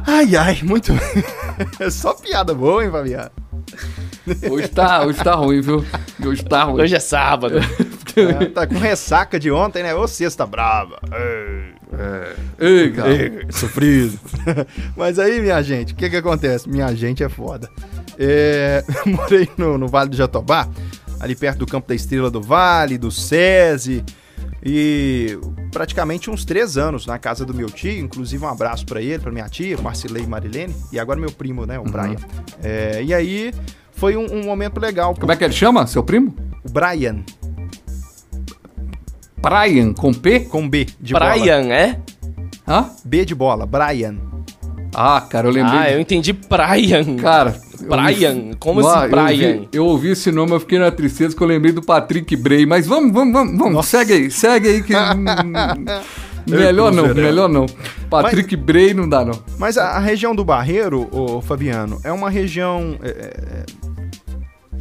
[0.06, 0.92] Ai, ai, muito.
[1.78, 3.30] É só piada boa, hein, Fabiano?
[4.50, 5.84] Hoje tá, hoje tá ruim, viu?
[6.24, 6.82] Hoje tá ruim.
[6.82, 7.58] Hoje é sábado.
[8.16, 9.94] É, tá com ressaca de ontem, né?
[9.94, 11.00] Ô, sexta brava.
[12.58, 13.12] Ei, cara.
[13.12, 14.18] Ei, sofrido.
[14.96, 16.68] Mas aí, minha gente, o que que acontece?
[16.68, 17.68] Minha gente é foda.
[18.18, 20.68] É, eu morei no, no Vale do Jatobá,
[21.20, 24.04] ali perto do Campo da Estrela do Vale, do SESI,
[24.64, 25.38] e
[25.70, 29.30] praticamente uns três anos na casa do meu tio, inclusive um abraço pra ele, pra
[29.30, 32.16] minha tia, Marcilei e Marilene, e agora meu primo, né, o Brian.
[32.62, 33.52] É, e aí
[33.92, 35.14] foi um, um momento legal.
[35.14, 36.34] Como é que ele chama, seu primo?
[36.64, 37.22] O Brian,
[39.36, 40.40] Brian, com P?
[40.40, 41.30] com B de bola.
[41.34, 42.00] Brian, é?
[42.66, 42.90] Hã?
[43.04, 44.16] B de bola, Brian.
[44.94, 45.78] Ah, cara, eu lembrei.
[45.78, 47.16] Ah, de- eu entendi Brian.
[47.16, 47.60] Cara.
[47.84, 49.54] Eu Brian, como Ah, assim eu Brian?
[49.54, 52.66] ouvi- Eu ouvi, esse nome, eu fiquei na tristeza que eu lembrei do Patrick Bray.
[52.66, 53.86] Mas vamos, vamos, vamos, vamos.
[53.86, 54.94] segue aí, segue aí que.
[54.96, 55.84] hum,
[56.46, 57.66] melhor não, melhor não.
[58.10, 59.38] Patrick Bray não dá, não.
[59.58, 62.96] Mas a, a região do Barreiro, ô Fabiano, é uma região.
[63.02, 63.64] é, é,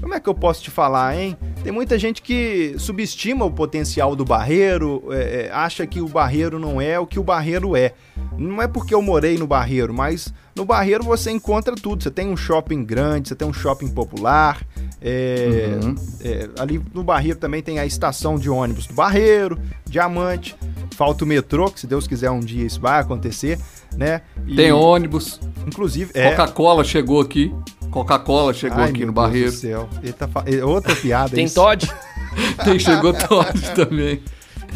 [0.03, 1.37] como é que eu posso te falar, hein?
[1.63, 6.59] Tem muita gente que subestima o potencial do Barreiro, é, é, acha que o Barreiro
[6.59, 7.93] não é o que o Barreiro é.
[8.37, 12.03] Não é porque eu morei no Barreiro, mas no Barreiro você encontra tudo.
[12.03, 14.61] Você tem um shopping grande, você tem um shopping popular.
[15.01, 15.95] é, Uhum.
[16.21, 20.55] é, ali no Barreiro também tem a estação de ônibus do Barreiro, Diamante.
[20.97, 23.57] Falta o metrô, que se Deus quiser um dia isso vai acontecer,
[23.95, 24.21] né?
[24.45, 25.39] E, Tem ônibus.
[25.65, 26.29] Inclusive, é.
[26.31, 27.53] Coca-Cola chegou aqui.
[27.93, 29.51] Coca-Cola chegou Ai, aqui meu no Deus Barreiro.
[29.51, 29.89] do céu.
[30.01, 31.29] Ele tá fa- é Outra piada.
[31.35, 31.55] Tem isso.
[31.55, 31.89] Todd?
[32.65, 34.21] Tem, chegou Todd também.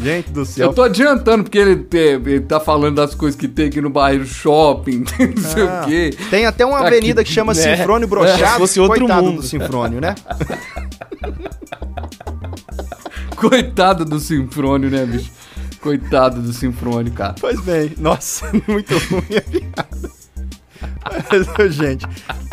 [0.00, 0.68] Gente do céu.
[0.68, 4.24] Eu tô adiantando, porque ele, ele tá falando das coisas que tem aqui no Barreiro
[4.24, 5.02] Shopping,
[5.34, 6.10] não sei Ah, o quê.
[6.30, 7.76] Tem até uma Aqui, avenida que chama né?
[7.76, 8.52] Sinfrônio É, Brochado.
[8.52, 9.40] se fosse outro Coitado mundo.
[9.40, 10.14] do Sinfrônio, né?
[13.36, 15.30] Coitado do Sinfrônio, né, bicho?
[15.80, 17.34] Coitado do Sinfrônio, cara.
[17.40, 17.92] Pois bem.
[17.98, 20.17] Nossa, muito ruim a piada.
[21.58, 22.06] Mas, gente,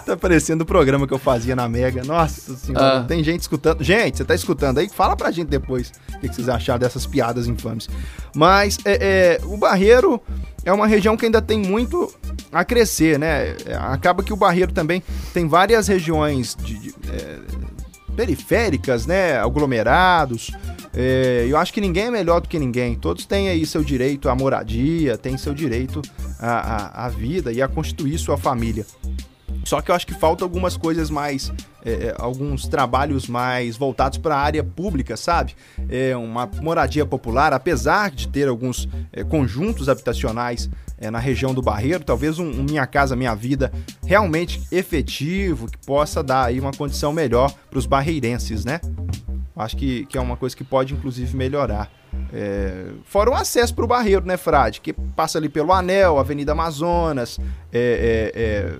[0.05, 2.03] tá parecendo o programa que eu fazia na Mega.
[2.03, 3.03] Nossa senhora, Ah.
[3.03, 3.83] tem gente escutando.
[3.83, 4.89] Gente, você tá escutando aí?
[4.89, 7.89] Fala pra gente depois o que, que vocês acharam dessas piadas infames.
[8.35, 10.21] Mas é, é, o Barreiro
[10.63, 12.13] é uma região que ainda tem muito
[12.51, 13.55] a crescer, né?
[13.65, 15.03] É, Acaba que o Barreiro também
[15.33, 17.37] tem várias regiões de, de, é,
[18.15, 19.37] periféricas, né?
[19.37, 20.51] Aglomerados.
[20.93, 22.95] É, eu acho que ninguém é melhor do que ninguém.
[22.95, 26.01] Todos têm aí seu direito à moradia, têm seu direito
[26.39, 28.85] à, à, à vida e a constituir sua família.
[29.65, 31.51] Só que eu acho que falta algumas coisas mais,
[31.83, 35.55] é, é, alguns trabalhos mais voltados para a área pública, sabe?
[35.89, 40.69] É, uma moradia popular, apesar de ter alguns é, conjuntos habitacionais
[40.99, 43.71] é, na região do Barreiro, talvez um, um Minha Casa Minha Vida
[44.05, 48.79] realmente efetivo, que possa dar aí uma condição melhor para os barreirenses, né?
[49.55, 51.89] Acho que, que é uma coisa que pode, inclusive, melhorar.
[52.33, 54.81] É, fora o acesso para o Barreiro, né, Frade?
[54.81, 57.39] Que passa ali pelo Anel, Avenida Amazonas,
[57.71, 58.73] é, é, é,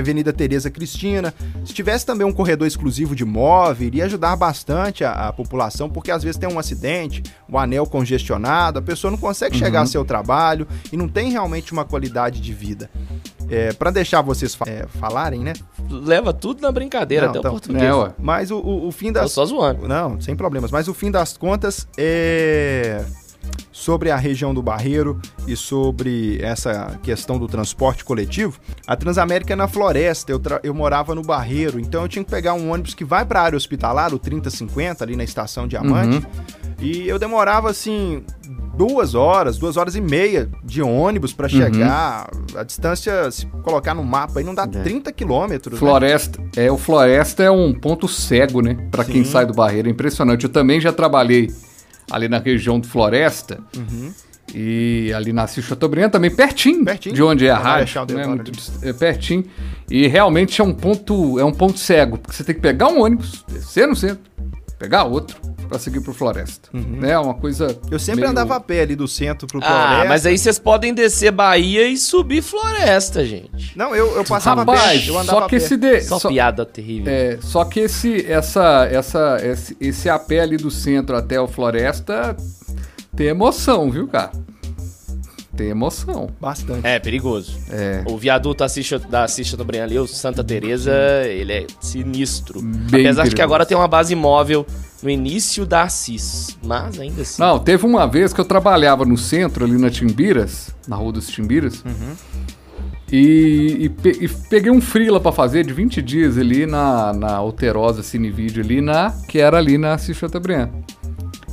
[0.00, 1.34] Avenida Tereza Cristina.
[1.64, 6.10] Se tivesse também um corredor exclusivo de móvel, iria ajudar bastante a, a população, porque
[6.10, 10.04] às vezes tem um acidente, o anel congestionado, a pessoa não consegue chegar ao seu
[10.04, 12.90] trabalho e não tem realmente uma qualidade de vida.
[13.50, 15.52] É, para deixar vocês fa- é, falarem, né?
[15.90, 17.82] Leva tudo na brincadeira, Não, até então, o português.
[17.84, 18.12] É.
[18.18, 19.86] Mas o, o, o fim Tô das só zoando.
[19.86, 20.70] não, sem problemas.
[20.70, 23.04] Mas o fim das contas é
[23.70, 28.58] sobre a região do Barreiro e sobre essa questão do transporte coletivo.
[28.86, 32.54] A Transamérica é na floresta, eu, eu morava no Barreiro, então eu tinha que pegar
[32.54, 36.24] um ônibus que vai para a área hospitalar, o 3050, ali na estação Diamante.
[36.80, 38.24] E eu demorava assim
[38.76, 42.28] duas horas, duas horas e meia de ônibus para chegar.
[42.56, 45.74] A distância, se colocar no mapa aí, não dá 30 quilômetros.
[45.74, 45.78] né?
[45.78, 48.76] Floresta, é, o Floresta é um ponto cego, né?
[48.90, 50.44] Pra quem sai do Barreiro, é impressionante.
[50.44, 51.50] Eu também já trabalhei
[52.10, 53.58] ali na região do Floresta.
[54.54, 57.14] E ali na Assis Chateaubriand também, pertinho, Pertinho.
[57.14, 58.04] de onde é a rádio.
[58.14, 58.26] Né?
[58.26, 59.44] Muito é pertinho.
[59.90, 63.02] E realmente é um ponto, é um ponto cego, porque você tem que pegar um
[63.02, 64.30] ônibus, descer no centro,
[64.78, 66.68] pegar outro pra seguir pro Floresta.
[66.72, 67.12] Né?
[67.12, 67.66] É uma coisa.
[67.68, 67.88] Uhum.
[67.90, 70.08] Eu sempre meio- andava a pé ali do centro pro Ah, Floresta.
[70.08, 73.76] mas aí vocês podem descer Bahia e subir floresta, gente.
[73.76, 75.64] Não, eu, eu passava a Rapaz, pé, eu andava só que a pé.
[75.64, 77.10] esse de, Só, só- piada terrível.
[77.12, 81.48] É, só que esse, essa, essa, esse, esse a pé ali do centro até o
[81.48, 82.36] Floresta
[83.16, 84.30] tem emoção, viu, cara?
[85.56, 86.30] Tem emoção.
[86.40, 86.86] Bastante.
[86.86, 87.58] É, perigoso.
[87.70, 88.02] É.
[88.08, 90.92] O viaduto Assis- da Assis Chateaubriand ali, o Santa Teresa,
[91.26, 92.60] ele é sinistro.
[92.62, 94.66] Bem Apesar de que agora tem uma base móvel
[95.02, 96.56] no início da Assis.
[96.64, 97.42] Mas ainda assim.
[97.42, 101.26] Não, teve uma vez que eu trabalhava no centro, ali na Timbiras, na Rua dos
[101.28, 101.84] Timbiras,
[103.10, 107.34] e, e pe- e peguei um freela pra fazer de 20 dias ali na, na
[107.34, 110.70] Alterosa Cinevídeo ali, na, que era ali na Assis Chateaubriand.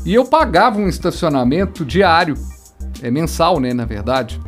[0.05, 2.35] E eu pagava um estacionamento diário,
[3.01, 4.39] é mensal, né, na verdade.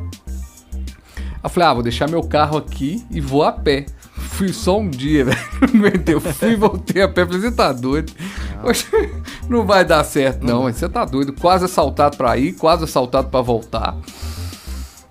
[1.44, 3.86] Eu falei, ah, vou deixar meu carro aqui e vou a pé.
[4.32, 5.38] fui só um dia, velho.
[5.74, 6.14] Não.
[6.14, 7.26] Eu fui e voltei a pé.
[7.26, 8.14] Falei, você tá doido?
[8.62, 8.88] Poxa,
[9.50, 10.64] Não vai dar certo, não.
[10.64, 11.34] Você tá doido.
[11.34, 13.98] Quase assaltado pra ir, quase assaltado pra voltar.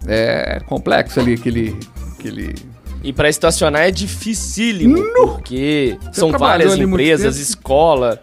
[0.06, 1.78] É complexo ali aquele.
[2.18, 2.54] aquele...
[3.02, 8.22] E pra estacionar é dificílimo, porque Você são várias empresas, escola.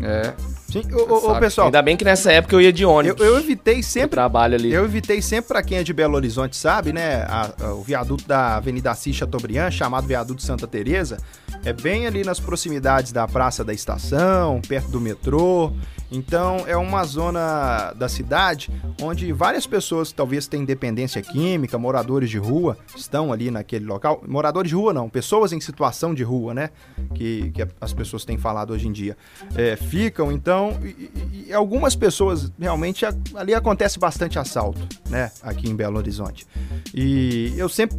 [0.00, 0.32] É.
[0.72, 3.20] Sim, ô, ô, pessoal, Ainda bem que nessa época eu ia de ônibus.
[3.24, 4.72] eu evitei Eu sempre trabalho ali.
[4.72, 7.22] Eu evitei sempre, pra quem é de Belo Horizonte sabe, né?
[7.28, 11.18] a- a- o viaduto da Avenida Assis Chateaubriand, chamado Viaduto Santa Teresa,
[11.64, 15.72] é bem ali nas proximidades da Praça da Estação, perto do metrô.
[16.10, 18.70] Então é uma zona da cidade
[19.00, 24.22] onde várias pessoas que talvez tenham dependência química, moradores de rua, estão ali naquele local.
[24.28, 26.68] Moradores de rua não, pessoas em situação de rua, né?
[27.14, 29.16] Que, que as pessoas têm falado hoje em dia.
[29.54, 35.30] É, ficam, então, e, e- algumas pessoas realmente ali acontece bastante assalto, né?
[35.42, 36.46] Aqui em Belo Horizonte.
[36.94, 37.98] E eu sempre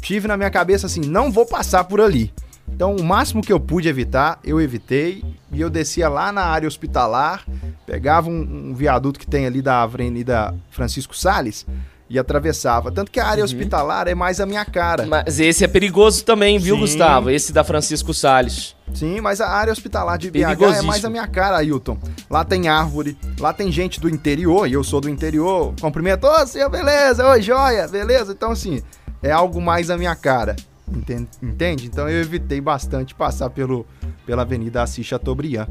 [0.00, 2.32] tive na minha cabeça assim, não vou passar por ali.
[2.74, 5.24] Então, o máximo que eu pude evitar, eu evitei.
[5.52, 7.46] E eu descia lá na área hospitalar,
[7.86, 11.64] pegava um, um viaduto que tem ali da Avenida Francisco Sales
[12.10, 12.90] e atravessava.
[12.90, 15.06] Tanto que a área hospitalar é mais a minha cara.
[15.06, 16.80] Mas esse é perigoso também, viu, Sim.
[16.80, 17.30] Gustavo?
[17.30, 18.74] Esse da Francisco Salles.
[18.92, 21.96] Sim, mas a área hospitalar de BH é mais a minha cara, Ailton.
[22.28, 25.72] Lá tem árvore, lá tem gente do interior, e eu sou do interior.
[25.80, 28.32] Cumprimento, ô, senhor, beleza, oi, joia, beleza.
[28.32, 28.82] Então, assim,
[29.22, 30.56] é algo mais a minha cara.
[30.88, 31.28] Entende?
[31.42, 31.86] Entende?
[31.86, 33.86] Então eu evitei bastante passar pelo,
[34.26, 35.68] pela Avenida Assis Chateaubriand.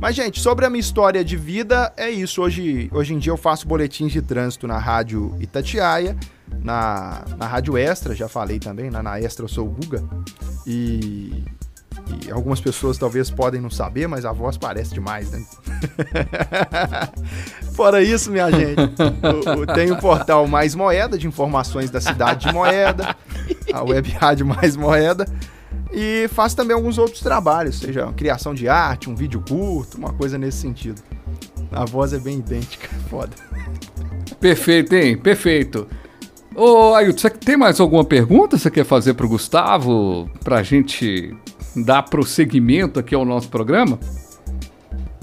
[0.00, 2.42] Mas, gente, sobre a minha história de vida, é isso.
[2.42, 6.16] Hoje, hoje em dia eu faço boletins de trânsito na Rádio Itatiaia,
[6.62, 10.04] na, na Rádio Extra, já falei também, na, na Extra eu sou o Guga.
[10.66, 11.44] E,
[12.26, 15.44] e algumas pessoas talvez podem não saber, mas a voz parece demais, né?
[17.74, 18.80] Fora isso, minha gente,
[19.74, 23.16] tem o portal Mais Moeda, de informações da cidade de Moeda,
[23.72, 25.26] a web rádio Mais Moeda,
[25.92, 30.36] e faço também alguns outros trabalhos, seja criação de arte, um vídeo curto, uma coisa
[30.36, 31.02] nesse sentido.
[31.70, 33.32] A voz é bem idêntica, foda.
[34.40, 35.16] Perfeito, hein?
[35.16, 35.86] Perfeito.
[36.54, 40.28] Ô, Ailton, você tem mais alguma pergunta que você quer fazer pro Gustavo?
[40.42, 41.34] Pra gente
[41.76, 43.98] dar prosseguimento aqui ao nosso programa?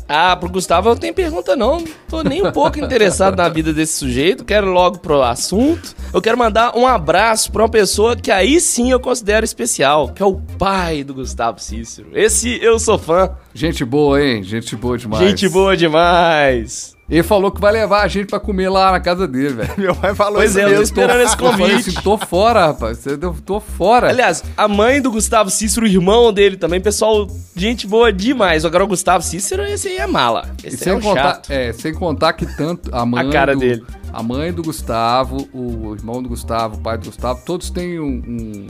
[0.07, 1.83] Ah, pro Gustavo eu não tenho pergunta não.
[2.07, 4.45] Tô nem um pouco interessado na vida desse sujeito.
[4.45, 5.95] Quero logo pro assunto.
[6.13, 10.21] Eu quero mandar um abraço pra uma pessoa que aí sim eu considero especial, que
[10.21, 12.09] é o pai do Gustavo Cícero.
[12.13, 13.31] Esse eu sou fã.
[13.53, 14.43] Gente boa, hein?
[14.43, 15.23] Gente boa demais.
[15.23, 16.94] Gente boa demais.
[17.07, 19.73] Ele falou que vai levar a gente pra comer lá na casa dele, velho.
[19.77, 20.83] Meu pai falou Pois isso é, eu tô mesmo.
[20.85, 21.89] esperando esse Eu falei convite.
[21.91, 23.05] assim, tô fora, rapaz.
[23.05, 24.09] Eu tô fora.
[24.09, 28.65] Aliás, a mãe do Gustavo Cícero, o irmão dele também, pessoal, gente boa demais.
[28.65, 30.49] Agora o Gustavo Cícero, esse aí é mala.
[30.63, 31.51] E Esse aí é sem um contar, chato.
[31.51, 33.83] é, sem contar que tanto a mãe A cara do, dele.
[34.11, 38.23] a mãe do Gustavo, o irmão do Gustavo, o pai do Gustavo, todos têm um,
[38.27, 38.67] um,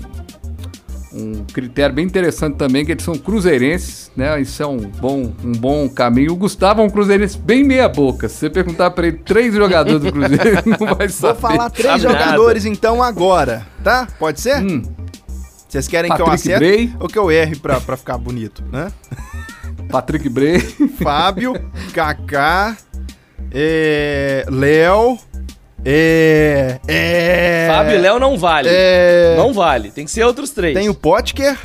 [1.16, 4.40] um critério bem interessante também, que eles são cruzeirenses, né?
[4.42, 6.34] Isso é um bom, um bom caminho.
[6.34, 8.28] O Gustavo é um cruzeirense bem meia boca.
[8.28, 11.40] Se você perguntar pra ele três jogadores do Cruzeiro, ele não vai Vou saber.
[11.40, 12.20] falar três Sabe nada.
[12.26, 14.08] jogadores então agora, tá?
[14.20, 14.62] Pode ser?
[14.62, 14.82] Hum,
[15.70, 16.96] Vocês querem que eu Patrick acerte Bray.
[17.00, 18.92] ou que eu erre pra, pra ficar bonito, né?
[19.90, 20.60] Patrick Bray,
[21.02, 21.54] Fábio,
[21.94, 22.76] Kaká,
[23.52, 25.18] é, Léo,
[25.86, 28.68] é, é, Fábio e Léo não vale.
[28.72, 29.92] é, Não vale.
[29.92, 30.74] Tem que ser outros três.
[30.74, 31.56] tem o Potker,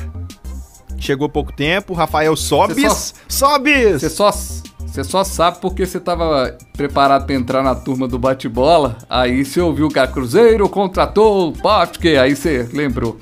[0.99, 6.55] chegou há pouco tempo, Rafael Sobis, Sobis, você só, você só sabe porque você tava
[6.73, 8.97] preparado pra entrar na turma do bate-bola.
[9.09, 13.19] Aí você ouviu o cara Cruzeiro, contratou o Potke, aí você lembrou.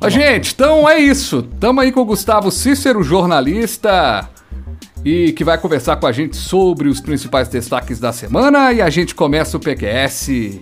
[0.00, 1.42] Ó, gente, então é isso.
[1.58, 4.28] Tamo aí com o Gustavo Cícero, jornalista,
[5.04, 8.72] e que vai conversar com a gente sobre os principais destaques da semana.
[8.72, 10.60] E a gente começa o PQS.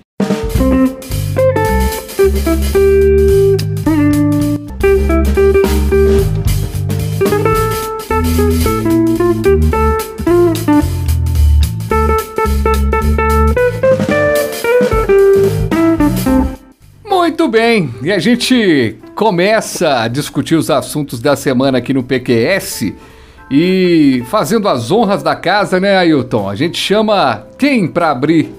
[17.04, 22.92] Muito bem, e a gente começa a discutir os assuntos da semana aqui no PQS
[23.50, 26.48] e fazendo as honras da casa, né, Ailton?
[26.48, 28.52] A gente chama quem para abrir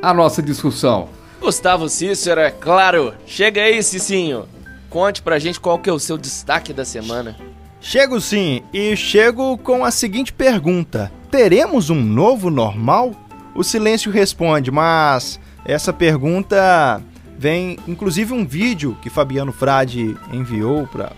[0.00, 1.08] a nossa discussão?
[1.40, 3.14] Gustavo Cícero, é claro.
[3.26, 4.44] Chega aí, Cicinho.
[4.88, 7.36] Conte pra gente qual que é o seu destaque da semana.
[7.80, 13.12] Chego sim, e chego com a seguinte pergunta: Teremos um novo normal?
[13.54, 17.02] O silêncio responde, mas essa pergunta
[17.38, 21.12] vem, inclusive, um vídeo que Fabiano Frade enviou pra,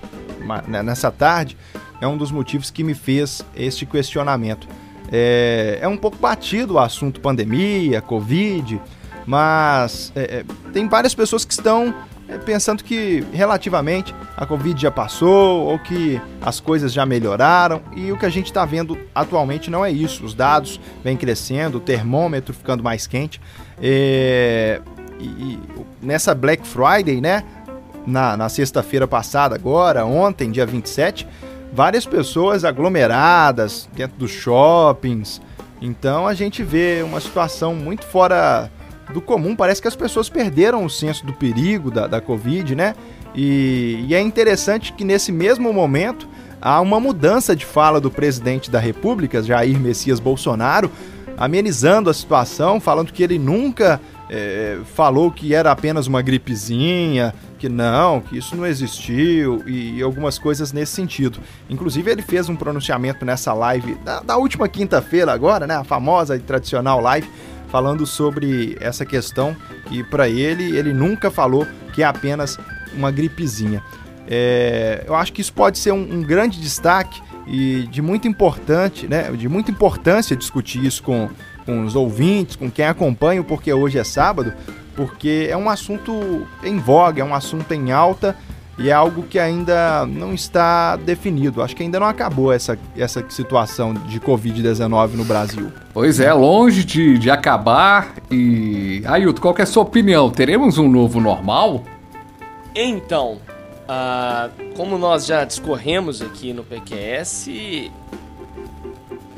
[0.66, 1.56] né, nessa tarde.
[2.04, 4.68] É um dos motivos que me fez este questionamento.
[5.10, 8.78] É, é um pouco batido o assunto pandemia, Covid,
[9.24, 11.94] mas é, é, tem várias pessoas que estão
[12.28, 18.12] é, pensando que relativamente a Covid já passou ou que as coisas já melhoraram e
[18.12, 20.26] o que a gente está vendo atualmente não é isso.
[20.26, 23.40] Os dados vêm crescendo, o termômetro ficando mais quente.
[23.80, 24.78] É,
[25.18, 25.58] e, e,
[26.02, 27.42] nessa Black Friday, né?
[28.06, 31.26] Na, na sexta-feira passada, agora, ontem, dia 27,
[31.74, 35.40] várias pessoas aglomeradas dentro dos shoppings.
[35.82, 38.70] Então a gente vê uma situação muito fora
[39.12, 39.56] do comum.
[39.56, 42.94] Parece que as pessoas perderam o senso do perigo da, da Covid, né?
[43.34, 46.28] E, e é interessante que nesse mesmo momento
[46.62, 50.90] há uma mudança de fala do presidente da República, Jair Messias Bolsonaro,
[51.36, 57.34] amenizando a situação, falando que ele nunca é, falou que era apenas uma gripezinha,
[57.64, 61.38] que não, que isso não existiu e, e, algumas coisas nesse sentido.
[61.70, 66.36] Inclusive ele fez um pronunciamento nessa live da, da última quinta-feira agora, né, a famosa
[66.36, 67.26] e tradicional live
[67.68, 72.58] falando sobre essa questão que para ele ele nunca falou que é apenas
[72.94, 73.82] uma gripezinha.
[74.28, 79.08] É, eu acho que isso pode ser um, um, grande destaque e de muito importante,
[79.08, 81.30] né, de muita importância discutir isso com,
[81.64, 84.52] com os ouvintes, com quem acompanha, porque hoje é sábado,
[84.96, 88.36] porque é um assunto em voga, é um assunto em alta
[88.76, 91.62] e é algo que ainda não está definido.
[91.62, 95.72] Acho que ainda não acabou essa, essa situação de Covid-19 no Brasil.
[95.92, 98.14] Pois é, longe de, de acabar.
[98.30, 99.02] E.
[99.06, 100.28] Ailton, qual é a sua opinião?
[100.28, 101.84] Teremos um novo normal?
[102.74, 103.38] Então,
[103.84, 107.48] uh, como nós já discorremos aqui no PQS,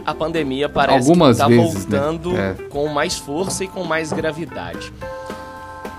[0.06, 2.56] a pandemia parece Algumas que está voltando né?
[2.58, 2.62] é.
[2.68, 4.90] com mais força e com mais gravidade.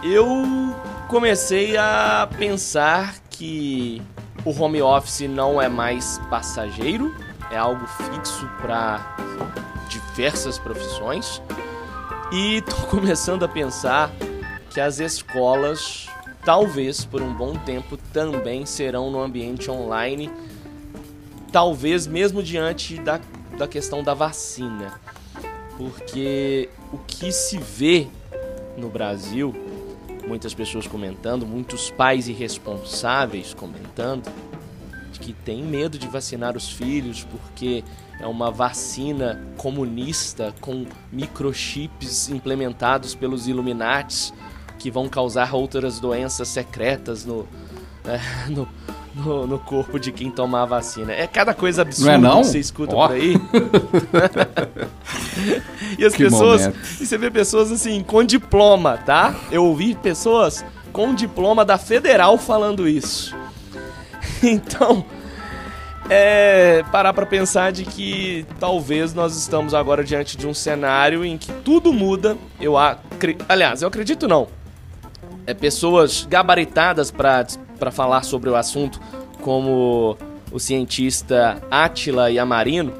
[0.03, 0.75] Eu
[1.07, 4.01] comecei a pensar que
[4.45, 7.15] o home office não é mais passageiro,
[7.49, 9.17] é algo fixo para
[9.89, 11.41] diversas profissões.
[12.31, 14.11] E tô começando a pensar
[14.69, 16.07] que as escolas,
[16.45, 20.29] talvez por um bom tempo, também serão no ambiente online,
[21.51, 23.19] talvez mesmo diante da,
[23.57, 24.93] da questão da vacina.
[25.75, 28.07] Porque o que se vê
[28.77, 29.55] no Brasil
[30.27, 34.29] muitas pessoas comentando, muitos pais irresponsáveis comentando,
[35.11, 37.83] de que tem medo de vacinar os filhos porque
[38.19, 44.33] é uma vacina comunista com microchips implementados pelos Illuminates
[44.77, 47.47] que vão causar outras doenças secretas no,
[48.05, 48.67] é, no,
[49.15, 51.13] no, no, corpo de quem tomar a vacina.
[51.13, 52.41] É cada coisa absurda não é não?
[52.41, 53.07] que você escuta oh.
[53.07, 53.33] por aí.
[55.97, 56.61] e as que pessoas.
[56.61, 56.79] Momento.
[56.99, 59.35] E você vê pessoas assim, com diploma, tá?
[59.51, 63.35] Eu ouvi pessoas com diploma da federal falando isso.
[64.43, 65.03] Então.
[66.09, 71.37] É parar para pensar de que talvez nós estamos agora diante de um cenário em
[71.37, 72.37] que tudo muda.
[72.61, 74.47] Eu acredito, aliás, eu acredito não.
[75.45, 79.01] É pessoas gabaritadas para falar sobre o assunto,
[79.41, 80.17] como
[80.51, 82.93] o cientista Atila Yamarino,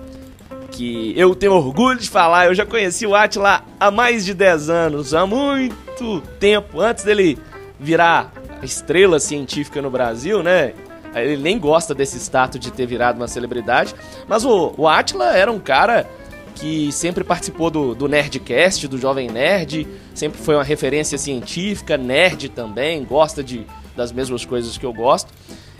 [0.77, 4.69] que eu tenho orgulho de falar, eu já conheci o Atila há mais de 10
[4.69, 7.35] anos, há muito tempo, antes dele
[7.79, 10.73] virar estrela científica no Brasil, né?
[11.15, 13.95] Ele nem gosta desse status de ter virado uma celebridade,
[14.27, 16.07] mas o, o Atila era um cara
[16.53, 22.49] que sempre participou do, do Nerdcast, do Jovem Nerd, sempre foi uma referência científica, nerd
[22.49, 25.33] também, gosta de, das mesmas coisas que eu gosto.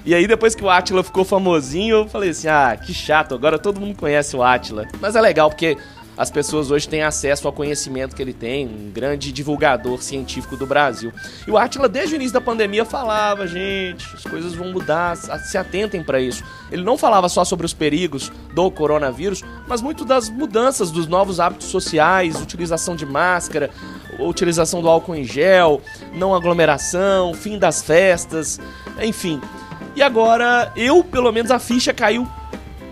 [0.08, 3.60] E aí, depois que o Atila ficou famosinho, eu falei assim: ah, que chato, agora
[3.60, 4.86] todo mundo conhece o Atila.
[5.02, 5.78] Mas é legal porque
[6.18, 10.66] as pessoas hoje têm acesso ao conhecimento que ele tem, um grande divulgador científico do
[10.66, 11.12] Brasil.
[11.46, 15.58] E o Atila, desde o início da pandemia, falava, gente, as coisas vão mudar, se
[15.58, 16.42] atentem para isso.
[16.72, 21.42] Ele não falava só sobre os perigos do coronavírus, mas muito das mudanças, dos novos
[21.42, 23.70] hábitos sociais, utilização de máscara,
[24.18, 25.82] utilização do álcool em gel,
[26.14, 28.58] não aglomeração, fim das festas,
[29.02, 29.42] enfim.
[29.98, 32.28] E agora, eu, pelo menos, a ficha caiu.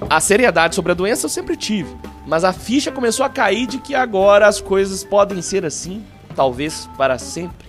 [0.10, 1.96] A seriedade sobre a doença eu sempre tive.
[2.26, 6.04] Mas a ficha começou a cair de que agora as coisas podem ser assim,
[6.36, 7.68] talvez para sempre.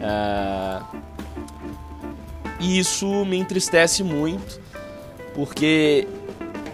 [0.00, 0.84] Uh...
[2.58, 4.60] E isso me entristece muito,
[5.36, 6.08] porque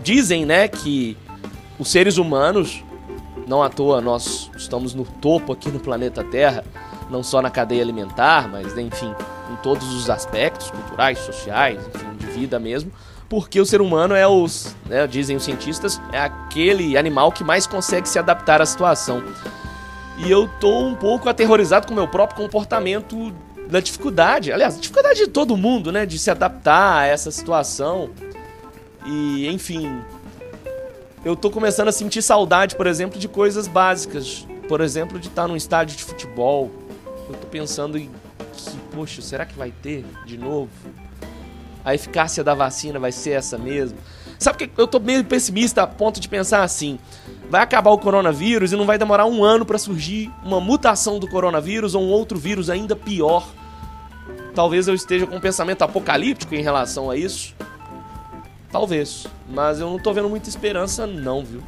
[0.03, 1.18] dizem, né, que
[1.79, 2.83] os seres humanos,
[3.47, 6.64] não à toa nós estamos no topo aqui no planeta Terra,
[7.11, 9.14] não só na cadeia alimentar, mas enfim,
[9.57, 12.93] todos os aspectos culturais, sociais, enfim, de vida mesmo,
[13.29, 17.66] porque o ser humano é os, né, dizem os cientistas, é aquele animal que mais
[17.66, 19.22] consegue se adaptar à situação.
[20.18, 23.33] E eu tô um pouco aterrorizado com o meu próprio comportamento
[23.68, 28.11] da dificuldade, aliás, dificuldade de todo mundo, né, de se adaptar a essa situação.
[29.05, 30.01] E, enfim,
[31.24, 35.49] eu tô começando a sentir saudade, por exemplo, de coisas básicas, por exemplo, de estar
[35.49, 36.70] num estádio de futebol.
[37.28, 38.11] Eu tô pensando em
[38.55, 40.70] que poxa, será que vai ter de novo?
[41.84, 43.98] A eficácia da vacina vai ser essa mesmo?
[44.38, 46.98] Sabe que eu tô meio pessimista a ponto de pensar assim:
[47.50, 51.28] vai acabar o coronavírus e não vai demorar um ano para surgir uma mutação do
[51.28, 53.46] coronavírus ou um outro vírus ainda pior.
[54.55, 57.55] Talvez eu esteja com um pensamento apocalíptico em relação a isso.
[58.70, 59.26] Talvez.
[59.48, 61.62] Mas eu não tô vendo muita esperança, não, viu?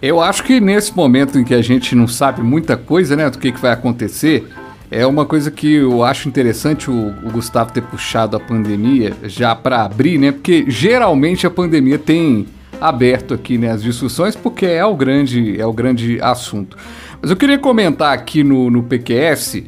[0.00, 3.38] Eu acho que nesse momento em que a gente não sabe muita coisa, né, do
[3.38, 4.48] que, que vai acontecer,
[4.90, 9.54] é uma coisa que eu acho interessante o, o Gustavo ter puxado a pandemia já
[9.54, 10.32] para abrir, né?
[10.32, 12.46] Porque geralmente a pandemia tem
[12.80, 16.76] aberto aqui né, as discussões porque é o grande é o grande assunto.
[17.20, 19.64] Mas eu queria comentar aqui no, no PQS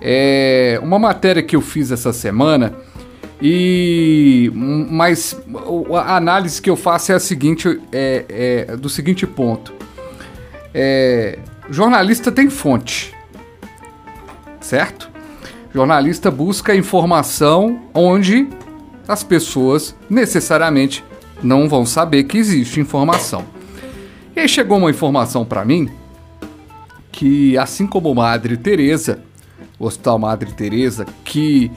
[0.00, 2.72] é, uma matéria que eu fiz essa semana
[3.40, 4.50] e
[4.90, 5.40] mas
[6.04, 8.24] a análise que eu faço é a seguinte é,
[8.68, 9.72] é do seguinte ponto
[10.72, 11.38] é,
[11.70, 13.13] jornalista tem fonte
[14.64, 15.10] certo?
[15.72, 18.48] Jornalista busca informação onde
[19.06, 21.04] as pessoas necessariamente
[21.42, 23.44] não vão saber que existe informação.
[24.34, 25.90] E aí chegou uma informação para mim
[27.12, 29.22] que assim como Madre Teresa
[29.78, 31.70] o Hospital Madre Teresa que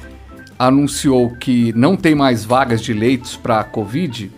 [0.58, 4.32] anunciou que não tem mais vagas de leitos para a Covid,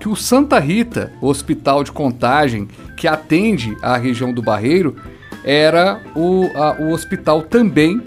[0.00, 4.96] que o Santa Rita, o hospital de contagem que atende a região do Barreiro,
[5.44, 8.02] era o, a, o hospital também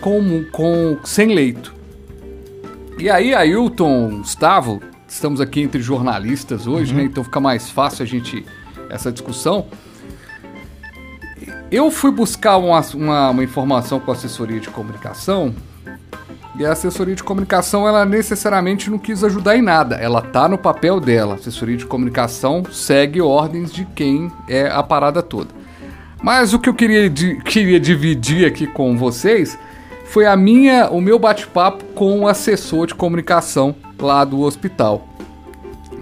[0.00, 1.74] com, com sem leito.
[2.98, 7.00] E aí, Ailton, Gustavo, estamos aqui entre jornalistas hoje, uhum.
[7.00, 7.04] né?
[7.04, 8.44] Então fica mais fácil a gente
[8.88, 9.66] essa discussão.
[11.70, 15.54] Eu fui buscar uma, uma, uma informação com a assessoria de comunicação
[16.58, 19.96] e a assessoria de comunicação, ela necessariamente não quis ajudar em nada.
[19.96, 21.34] Ela tá no papel dela.
[21.34, 25.50] A assessoria de comunicação segue ordens de quem é a parada toda.
[26.22, 27.10] Mas o que eu queria,
[27.44, 29.58] queria dividir aqui com vocês
[30.06, 35.06] foi a minha, o meu bate-papo com o assessor de comunicação lá do hospital.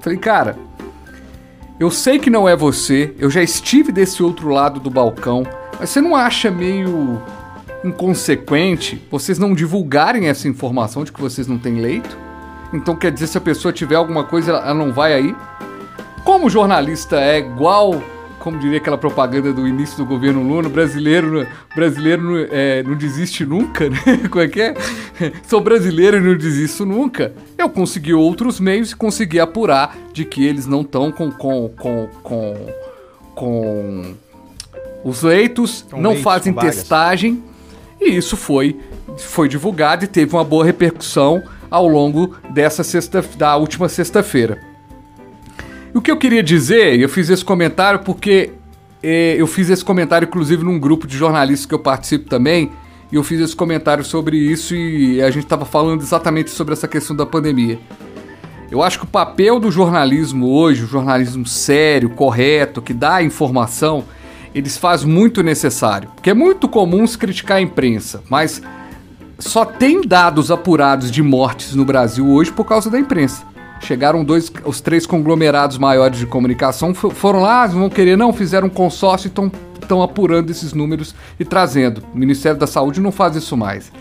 [0.00, 0.56] Falei, cara,
[1.80, 5.44] eu sei que não é você, eu já estive desse outro lado do balcão,
[5.80, 7.20] mas você não acha meio
[7.84, 12.16] inconsequente vocês não divulgarem essa informação de que vocês não têm leito?
[12.72, 15.36] Então quer dizer, se a pessoa tiver alguma coisa, ela não vai aí?
[16.24, 18.02] Como jornalista é igual,
[18.45, 23.88] como diria aquela propaganda do início do governo Lula, brasileiro, brasileiro é, não desiste nunca,
[23.88, 23.97] né?
[24.30, 24.74] Como é que é?
[25.49, 27.32] Sou brasileiro e não desisto nunca.
[27.57, 32.09] Eu consegui outros meios e consegui apurar de que eles não estão com, com, com,
[32.22, 32.55] com,
[33.34, 34.14] com
[35.03, 37.42] os leitos, com não leite, fazem testagem
[37.99, 38.78] e isso foi,
[39.16, 44.73] foi divulgado e teve uma boa repercussão ao longo dessa sexta, da última sexta-feira.
[45.95, 48.51] O que eu queria dizer, eu fiz esse comentário porque
[49.01, 52.72] eh, eu fiz esse comentário inclusive num grupo de jornalistas que eu participo também,
[53.12, 56.88] e eu fiz esse comentário sobre isso e a gente estava falando exatamente sobre essa
[56.88, 57.78] questão da pandemia.
[58.72, 64.03] Eu acho que o papel do jornalismo hoje, o jornalismo sério, correto, que dá informação,
[64.53, 66.11] eles fazem muito necessário.
[66.16, 68.61] Porque é muito comum se criticar a imprensa, mas
[69.38, 73.53] só tem dados apurados de mortes no Brasil hoje por causa da imprensa.
[73.85, 78.70] Chegaram dois, os três conglomerados maiores de comunicação, foram lá, vão querer, não, fizeram um
[78.70, 82.03] consórcio e estão apurando esses números e trazendo.
[82.14, 83.93] O Ministério da Saúde não faz isso mais.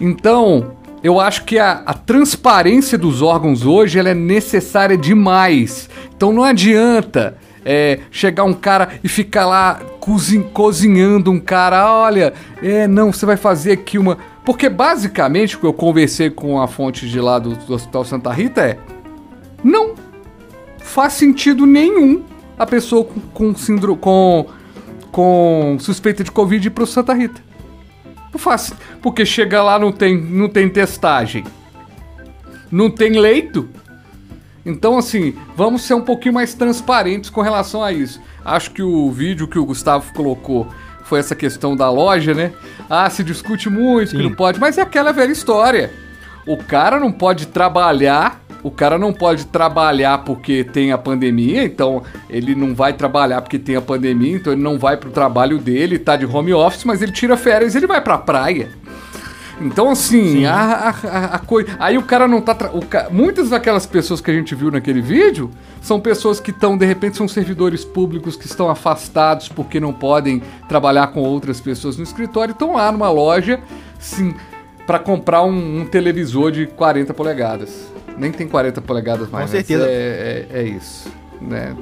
[0.00, 0.72] Então,
[1.04, 5.88] eu acho que a, a, transparência dos órgãos hoje ela é necessária demais.
[6.14, 12.32] Então não adianta é, chegar um cara e ficar lá cozin cozinhando um cara, olha,
[12.62, 14.18] é, não, você vai fazer aqui uma.
[14.50, 18.32] Porque basicamente o que eu conversei com a fonte de lá do, do Hospital Santa
[18.32, 18.80] Rita é.
[19.62, 19.94] Não
[20.78, 22.24] faz sentido nenhum
[22.58, 24.00] a pessoa com, com síndrome.
[24.00, 24.46] com.
[25.12, 27.40] com suspeita de Covid ir pro Santa Rita.
[28.32, 28.72] Não faz.
[29.00, 31.44] Porque chega lá, não tem, não tem testagem.
[32.72, 33.68] Não tem leito.
[34.66, 38.20] Então, assim, vamos ser um pouquinho mais transparentes com relação a isso.
[38.44, 40.66] Acho que o vídeo que o Gustavo colocou
[41.10, 42.52] foi essa questão da loja, né?
[42.88, 44.18] Ah, se discute muito Sim.
[44.18, 45.90] que não pode, mas é aquela velha história.
[46.46, 52.04] O cara não pode trabalhar, o cara não pode trabalhar porque tem a pandemia, então
[52.28, 55.98] ele não vai trabalhar porque tem a pandemia, então ele não vai pro trabalho dele,
[55.98, 58.70] tá de home office, mas ele tira férias e ele vai pra praia.
[59.60, 61.76] Então, assim, a, a, a, coisa.
[61.78, 62.70] Aí o cara não tá.
[62.72, 63.08] O ca...
[63.10, 65.50] Muitas daquelas pessoas que a gente viu naquele vídeo
[65.82, 70.42] são pessoas que estão, de repente, são servidores públicos que estão afastados porque não podem
[70.68, 73.60] trabalhar com outras pessoas no escritório e estão lá numa loja,
[73.98, 74.34] sim,
[74.86, 77.92] para comprar um, um, televisor de 40 polegadas.
[78.16, 79.46] Nem tem 40 polegadas mais.
[79.46, 79.84] Com certeza.
[79.86, 81.76] É, é, é isso, né?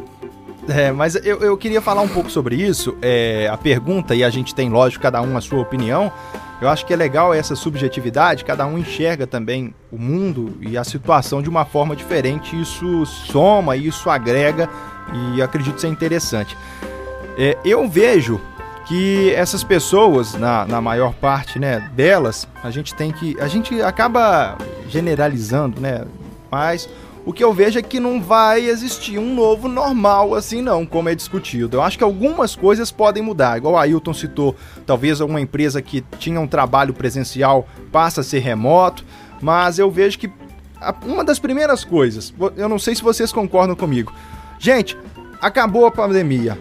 [0.69, 2.97] É, mas eu, eu queria falar um pouco sobre isso.
[3.01, 6.13] É, a pergunta, e a gente tem, lógico, cada um a sua opinião
[6.61, 10.83] Eu acho que é legal essa subjetividade, cada um enxerga também o mundo e a
[10.83, 12.61] situação de uma forma diferente.
[12.61, 14.69] Isso soma, isso agrega
[15.35, 16.57] e acredito ser interessante.
[17.37, 18.41] É, eu vejo
[18.89, 23.39] que essas pessoas, na, na maior parte né, delas, a gente tem que.
[23.39, 24.57] A gente acaba
[24.89, 26.05] generalizando, né?
[26.51, 26.89] Mas
[27.25, 31.09] o que eu vejo é que não vai existir um novo normal assim não, como
[31.09, 31.77] é discutido.
[31.77, 34.57] Eu acho que algumas coisas podem mudar, igual o Ailton citou,
[34.87, 39.05] talvez uma empresa que tinha um trabalho presencial passa a ser remoto,
[39.41, 40.31] mas eu vejo que
[41.05, 44.13] uma das primeiras coisas, eu não sei se vocês concordam comigo.
[44.59, 44.97] Gente,
[45.41, 46.59] acabou a pandemia.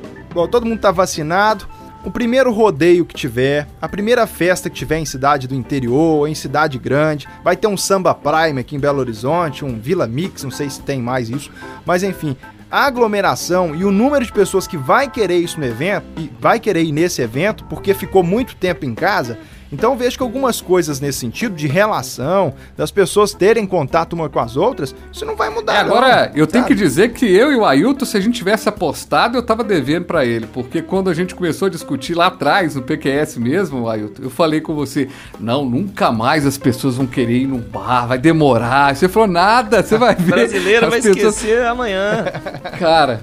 [0.51, 1.67] Todo mundo está vacinado,
[2.07, 6.33] o primeiro rodeio que tiver, a primeira festa que tiver em cidade do interior, em
[6.33, 10.49] cidade grande, vai ter um samba prime aqui em Belo Horizonte, um Vila Mix, não
[10.49, 11.51] sei se tem mais isso,
[11.85, 12.37] mas enfim,
[12.71, 16.61] a aglomeração e o número de pessoas que vai querer isso no evento e vai
[16.61, 19.37] querer ir nesse evento porque ficou muito tempo em casa,
[19.71, 24.39] então vejo que algumas coisas nesse sentido de relação, das pessoas terem contato uma com
[24.39, 25.75] as outras, isso não vai mudar.
[25.75, 26.51] É, agora, não, eu sabe?
[26.51, 29.63] tenho que dizer que eu e o Ailton, se a gente tivesse apostado, eu tava
[29.63, 33.89] devendo para ele, porque quando a gente começou a discutir lá atrás, no PQS mesmo,
[33.89, 35.09] Ailton, eu falei com você,
[35.39, 38.95] não, nunca mais as pessoas vão querer ir num bar, vai demorar.
[38.95, 40.31] Você falou, nada, você vai ver.
[40.31, 41.35] Brasileiro vai pessoas...
[41.35, 42.25] esquecer amanhã.
[42.79, 43.21] Cara,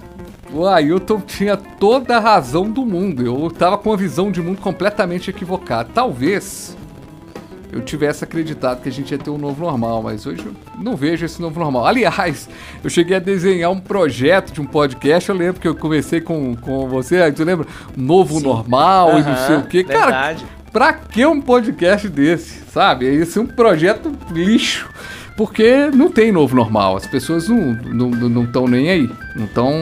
[0.55, 3.25] o Ailton tinha toda a razão do mundo.
[3.25, 5.91] Eu tava com uma visão de mundo completamente equivocada.
[5.93, 6.77] Talvez
[7.73, 10.95] eu tivesse acreditado que a gente ia ter um novo normal, mas hoje eu não
[10.95, 11.85] vejo esse novo normal.
[11.85, 12.49] Aliás,
[12.85, 16.55] eu cheguei a desenhar um projeto de um podcast, eu lembro que eu conversei com,
[16.55, 17.67] com você, aí tu lembra?
[17.97, 18.45] Novo Sim.
[18.45, 19.83] normal uhum, e não sei o quê.
[19.83, 20.37] Cara,
[20.73, 23.07] pra que um podcast desse, sabe?
[23.07, 24.89] Esse é um projeto lixo.
[25.37, 26.97] Porque não tem novo normal.
[26.97, 29.11] As pessoas não estão não, não, não nem aí.
[29.35, 29.73] Não estão.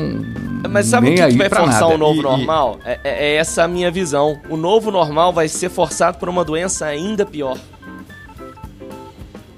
[0.71, 2.79] Mas sabe nem o que, que vai forçar o novo e, normal?
[2.85, 2.89] E...
[2.89, 4.41] É, é, é essa a minha visão.
[4.49, 7.59] O novo normal vai ser forçado por uma doença ainda pior.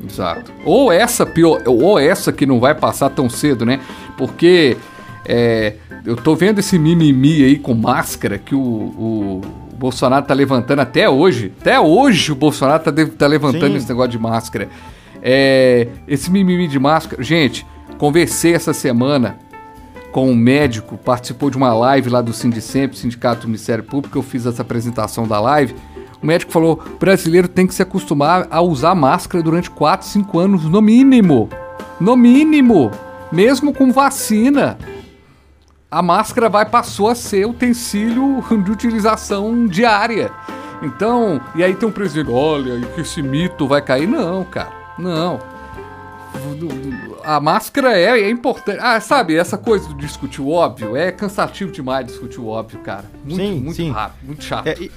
[0.05, 0.53] Exato.
[0.64, 3.80] Ou essa pior, ou essa que não vai passar tão cedo, né?
[4.18, 4.76] Porque
[5.24, 5.74] é,
[6.05, 9.40] eu tô vendo esse mimimi aí com máscara que o, o,
[9.74, 11.53] Bolsonaro tá levantando até hoje.
[11.61, 13.76] Até hoje o Bolsonaro tá, tá levantando Sim.
[13.76, 14.68] esse negócio de máscara.
[15.26, 17.22] É, esse mimimi de máscara.
[17.22, 17.66] Gente,
[17.96, 19.38] conversei essa semana
[20.12, 24.22] com um médico, participou de uma live lá do Sindicemp, Sindicato do Ministério Público, eu
[24.22, 25.74] fiz essa apresentação da live.
[26.22, 30.38] O médico falou: o brasileiro tem que se acostumar a usar máscara durante 4, 5
[30.38, 31.48] anos, no mínimo.
[31.98, 32.90] No mínimo.
[33.32, 34.78] Mesmo com vacina.
[35.90, 40.30] A máscara vai passou a ser utensílio de utilização diária.
[40.82, 44.06] Então, e aí tem um presidente, olha, que esse mito vai cair.
[44.06, 44.84] Não, cara.
[44.99, 45.40] Não.
[47.22, 48.78] A máscara é, é importante.
[48.80, 53.05] Ah, sabe, essa coisa de discutir o óbvio é cansativo demais discutir o óbvio, cara.
[53.24, 53.90] Muito, sim, muito sim.
[53.90, 54.66] rápido, muito chato.
[54.66, 54.90] É, e,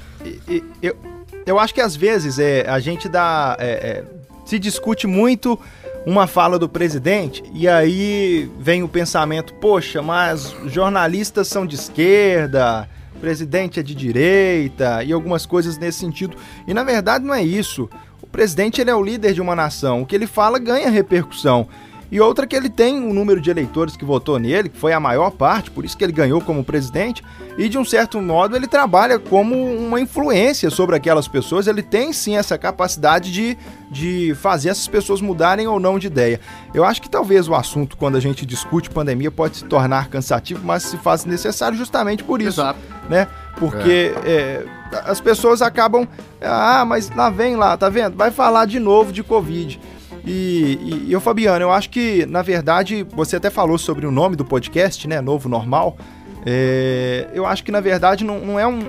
[0.47, 0.97] e, eu,
[1.45, 3.55] eu acho que às vezes é, a gente dá.
[3.59, 4.03] É, é,
[4.45, 5.59] se discute muito
[6.05, 12.89] uma fala do presidente e aí vem o pensamento: poxa, mas jornalistas são de esquerda,
[13.19, 16.37] presidente é de direita e algumas coisas nesse sentido.
[16.67, 17.89] E na verdade não é isso.
[18.27, 20.01] O presidente ele é o líder de uma nação.
[20.01, 21.67] O que ele fala ganha repercussão.
[22.11, 24.99] E outra que ele tem um número de eleitores que votou nele, que foi a
[24.99, 27.23] maior parte, por isso que ele ganhou como presidente,
[27.57, 32.13] e de um certo modo ele trabalha como uma influência sobre aquelas pessoas, ele tem
[32.13, 33.57] sim essa capacidade de,
[33.91, 36.39] de fazer essas pessoas mudarem ou não de ideia.
[36.73, 40.61] Eu acho que talvez o assunto, quando a gente discute pandemia, pode se tornar cansativo,
[40.63, 42.61] mas se faz necessário justamente por isso.
[42.61, 42.79] Exato.
[43.09, 43.27] Né?
[43.59, 44.29] Porque é.
[44.29, 44.65] É,
[45.05, 46.07] as pessoas acabam.
[46.41, 48.15] Ah, mas lá vem lá, tá vendo?
[48.15, 49.79] Vai falar de novo de Covid.
[50.27, 54.11] E, e, e eu, Fabiano, eu acho que, na verdade, você até falou sobre o
[54.11, 55.21] nome do podcast, né?
[55.21, 55.97] Novo Normal.
[56.45, 58.79] É, eu acho que, na verdade, não, não é um.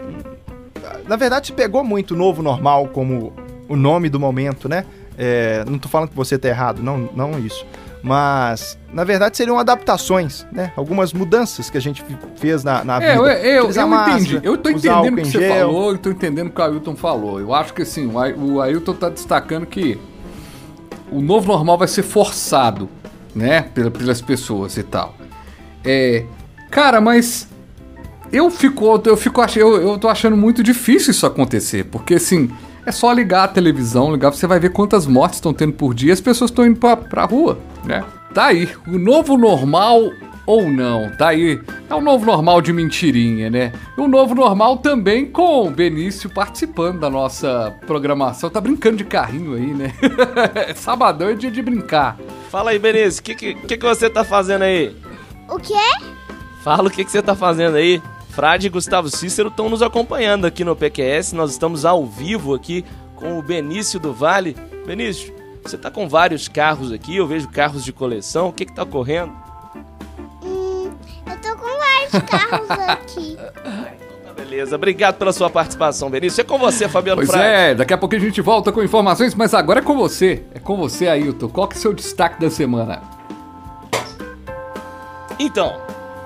[1.07, 3.33] Na verdade, se pegou muito Novo Normal como
[3.69, 4.85] o nome do momento, né?
[5.17, 7.65] É, não tô falando que você tá errado, não, não isso.
[8.03, 10.73] Mas, na verdade, seriam adaptações, né?
[10.77, 12.05] Algumas mudanças que a gente
[12.37, 13.15] fez na, na é, vida.
[13.15, 14.41] Eu, eu, eu máscara, entendi.
[14.43, 17.41] Eu tô entendendo o que você falou, eu tô entendendo o que o Ailton falou.
[17.41, 19.99] Eu acho que, assim, o Ailton tá destacando que
[21.11, 22.89] o novo normal vai ser forçado,
[23.35, 23.63] né?
[23.63, 25.15] Pelas pessoas e tal.
[25.85, 26.25] É...
[26.71, 27.49] Cara, mas...
[28.31, 32.51] Eu fico, eu fico eu, eu tô achando muito difícil isso acontecer, porque assim,
[32.85, 36.13] é só ligar a televisão, ligar, você vai ver quantas mortes estão tendo por dia,
[36.13, 38.05] as pessoas estão indo pra, pra rua, né?
[38.35, 40.13] Tá aí, o novo normal
[40.49, 41.61] ou não, tá aí.
[41.91, 43.71] É o novo normal de mentirinha, né?
[43.99, 48.49] E o novo normal também com o Benício participando da nossa programação.
[48.49, 49.93] Tá brincando de carrinho aí, né?
[50.75, 52.17] Sabadão é dia de brincar.
[52.49, 54.97] Fala aí, Benício, o que, que, que, você tá fazendo aí?
[55.51, 55.75] O quê?
[56.63, 58.01] Fala o que, que você tá fazendo aí.
[58.31, 61.35] Frade e Gustavo Cícero estão nos acompanhando aqui no PQS.
[61.35, 64.57] Nós estamos ao vivo aqui com o Benício do Vale.
[64.87, 65.31] Benício,
[65.63, 68.49] você tá com vários carros aqui, eu vejo carros de coleção.
[68.49, 69.48] O que que tá ocorrendo?
[72.11, 73.39] Vários carros aqui.
[74.37, 76.41] Beleza, obrigado pela sua participação, Benício.
[76.41, 79.53] É com você, Fabiano Pois é, daqui a pouco a gente volta com informações, mas
[79.53, 80.43] agora é com você.
[80.55, 81.49] É com você, Ailton.
[81.49, 83.03] Qual que é o seu destaque da semana?
[85.39, 85.77] Então,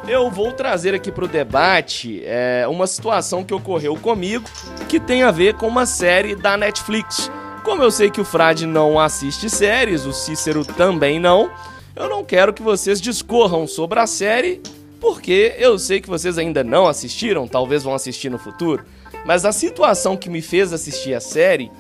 [0.07, 4.49] eu vou trazer aqui pro debate é, uma situação que ocorreu comigo
[4.89, 7.31] que tem a ver com uma série da Netflix.
[7.63, 11.51] Como eu sei que o Frade não assiste séries, o Cícero também não,
[11.95, 14.61] eu não quero que vocês discorram sobre a série,
[15.03, 18.85] porque eu sei que vocês ainda não assistiram, talvez vão assistir no futuro.
[19.27, 21.73] Mas a situação que me fez assistir a série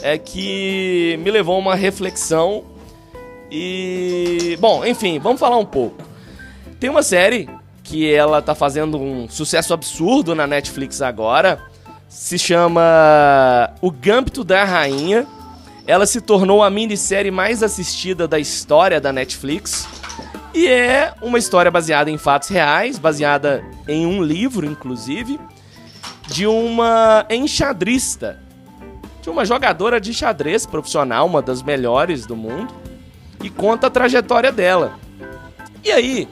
[0.00, 2.62] é que me levou a uma reflexão
[3.50, 4.56] e.
[4.60, 6.04] Bom, enfim, vamos falar um pouco.
[6.78, 7.50] Tem uma série
[7.82, 11.60] que ela tá fazendo um sucesso absurdo na Netflix agora.
[12.08, 15.26] Se chama O Gâmbito da Rainha.
[15.84, 19.88] Ela se tornou a minissérie mais assistida da história da Netflix.
[20.54, 25.38] E é uma história baseada em fatos reais, baseada em um livro, inclusive,
[26.26, 28.40] de uma enxadrista,
[29.22, 32.74] de uma jogadora de xadrez profissional, uma das melhores do mundo,
[33.42, 34.98] e conta a trajetória dela.
[35.84, 36.28] E aí,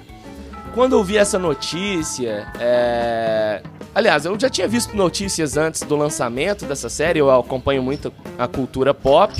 [0.75, 3.63] quando eu vi essa notícia, é...
[3.95, 8.49] aliás, eu já tinha visto notícias antes do lançamento dessa série, eu acompanho muito a
[8.49, 9.33] cultura pop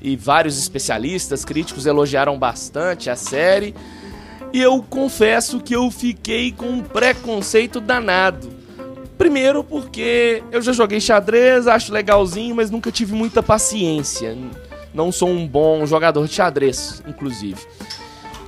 [0.00, 3.74] e vários especialistas, críticos elogiaram bastante a série.
[4.52, 8.48] E eu confesso que eu fiquei com um preconceito danado.
[9.16, 14.36] Primeiro porque eu já joguei xadrez, acho legalzinho, mas nunca tive muita paciência.
[14.92, 17.60] Não sou um bom jogador de xadrez, inclusive.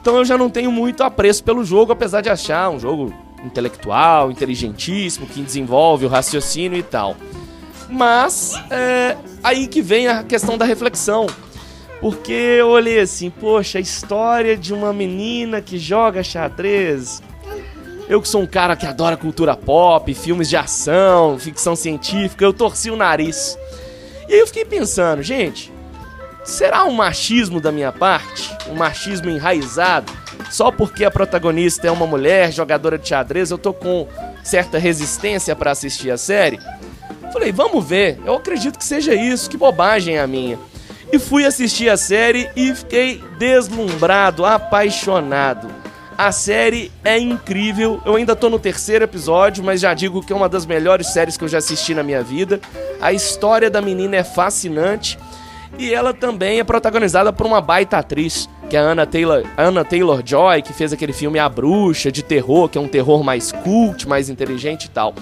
[0.00, 4.30] Então eu já não tenho muito apreço pelo jogo, apesar de achar um jogo intelectual,
[4.30, 7.16] inteligentíssimo, que desenvolve o raciocínio e tal.
[7.88, 11.26] Mas é aí que vem a questão da reflexão.
[12.02, 17.22] Porque eu olhei assim, poxa, a história de uma menina que joga xadrez.
[18.08, 22.52] Eu que sou um cara que adora cultura pop, filmes de ação, ficção científica, eu
[22.52, 23.56] torci o nariz.
[24.28, 25.72] E aí eu fiquei pensando, gente,
[26.42, 28.50] será um machismo da minha parte?
[28.68, 30.12] Um machismo enraizado?
[30.50, 34.08] Só porque a protagonista é uma mulher jogadora de xadrez, eu tô com
[34.42, 36.58] certa resistência para assistir a série?
[37.32, 40.58] Falei, vamos ver, eu acredito que seja isso, que bobagem a minha.
[41.12, 45.68] E fui assistir a série e fiquei deslumbrado, apaixonado.
[46.16, 48.00] A série é incrível.
[48.06, 51.36] Eu ainda tô no terceiro episódio, mas já digo que é uma das melhores séries
[51.36, 52.60] que eu já assisti na minha vida.
[53.00, 55.18] A história da menina é fascinante
[55.78, 59.84] e ela também é protagonizada por uma baita atriz, que é a Anna Taylor, Anna
[59.84, 63.52] Taylor Joy, que fez aquele filme A Bruxa de terror, que é um terror mais
[63.52, 65.14] cult, mais inteligente e tal.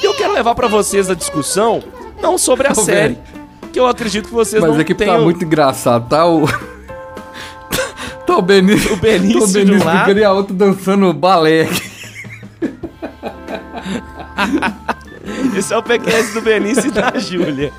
[0.00, 1.82] E eu quero levar pra vocês a discussão
[2.20, 3.45] não sobre a série, velho.
[3.76, 6.46] Que eu acredito que vocês Mas não é que tenham tá muito engraçado, tá o.
[8.26, 8.94] tá o Benício.
[8.94, 10.18] O Benício tá o de Benício um lado.
[10.18, 11.90] e a outra dançando balé aqui.
[15.58, 17.70] Esse é o PQS do Benício e da Júlia.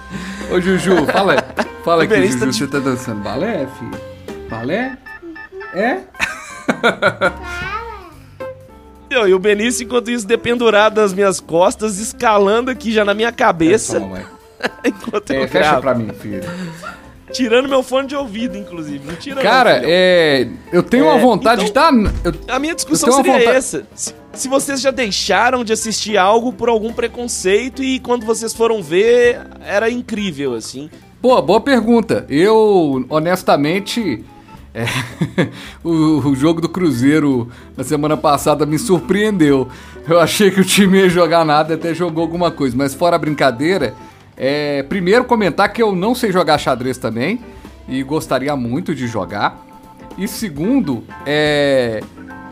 [0.51, 1.43] Ô, Juju, fala,
[1.83, 2.59] fala aqui, Benício tá Juju.
[2.59, 3.99] Você tá dançando balé, filho?
[4.51, 4.99] Balé?
[5.73, 6.01] É?
[9.09, 13.97] E o Benício, enquanto isso, dependurado das minhas costas, escalando aqui já na minha cabeça.
[13.97, 14.36] É.
[14.85, 15.81] enquanto É, eu fecha gravo.
[15.81, 16.41] pra mim, filho.
[17.33, 19.05] Tirando meu fone de ouvido, inclusive.
[19.05, 20.47] Não tira Cara, não, é.
[20.71, 22.13] Eu tenho É, uma vontade então- de estar.
[22.23, 23.85] eu- A minha discussão seria vontade- essa.
[23.93, 28.81] Se, se vocês já deixaram de assistir algo por algum preconceito e quando vocês foram
[28.81, 30.89] ver, era incrível, assim.
[31.21, 32.25] Pô, boa pergunta.
[32.29, 34.23] Eu, honestamente,
[34.73, 34.85] é,
[35.83, 39.67] o, o jogo do Cruzeiro na semana passada me surpreendeu.
[40.07, 42.73] Eu achei que o time ia jogar nada, até jogou alguma coisa.
[42.77, 43.93] Mas fora a brincadeira,
[44.37, 47.39] é, primeiro comentar que eu não sei jogar xadrez também
[47.87, 49.65] e gostaria muito de jogar.
[50.17, 52.01] E segundo, é,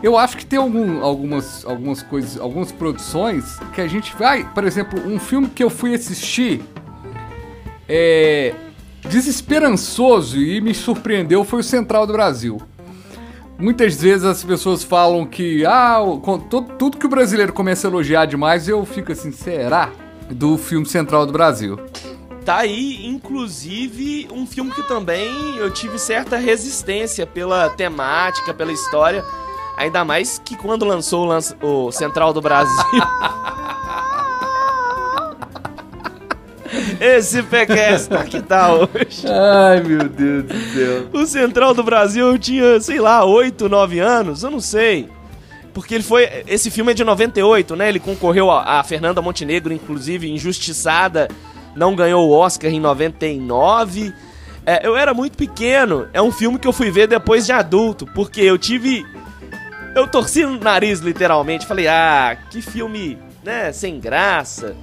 [0.02, 4.64] eu acho que tem algum- algumas, algumas coisas, algumas produções que a gente vai, por
[4.64, 6.62] exemplo, um filme que eu fui assistir
[7.88, 8.54] é,
[9.08, 12.60] desesperançoso e me surpreendeu foi o Central do Brasil.
[13.58, 15.98] Muitas vezes as pessoas falam que ah,
[16.50, 19.90] tudo, tudo que o brasileiro começa a elogiar demais, eu fico assim, será?
[20.30, 21.78] Do filme Central do Brasil.
[22.44, 29.24] Tá aí, inclusive, um filme que também eu tive certa resistência pela temática, pela história.
[29.76, 32.72] Ainda mais que quando lançou o, lança- o Central do Brasil.
[37.00, 39.26] Esse PQS tá que tá hoje.
[39.28, 41.06] Ai, meu Deus do céu.
[41.12, 45.08] O Central do Brasil eu tinha, sei lá, 8, 9 anos, eu não sei.
[45.76, 46.26] Porque ele foi.
[46.46, 47.90] Esse filme é de 98, né?
[47.90, 51.28] Ele concorreu a, a Fernanda Montenegro, inclusive, injustiçada
[51.76, 54.10] não ganhou o Oscar em 99.
[54.64, 56.08] É, eu era muito pequeno.
[56.14, 59.04] É um filme que eu fui ver depois de adulto, porque eu tive.
[59.94, 61.66] Eu torci no nariz, literalmente.
[61.66, 64.74] Falei, ah, que filme, né, sem graça.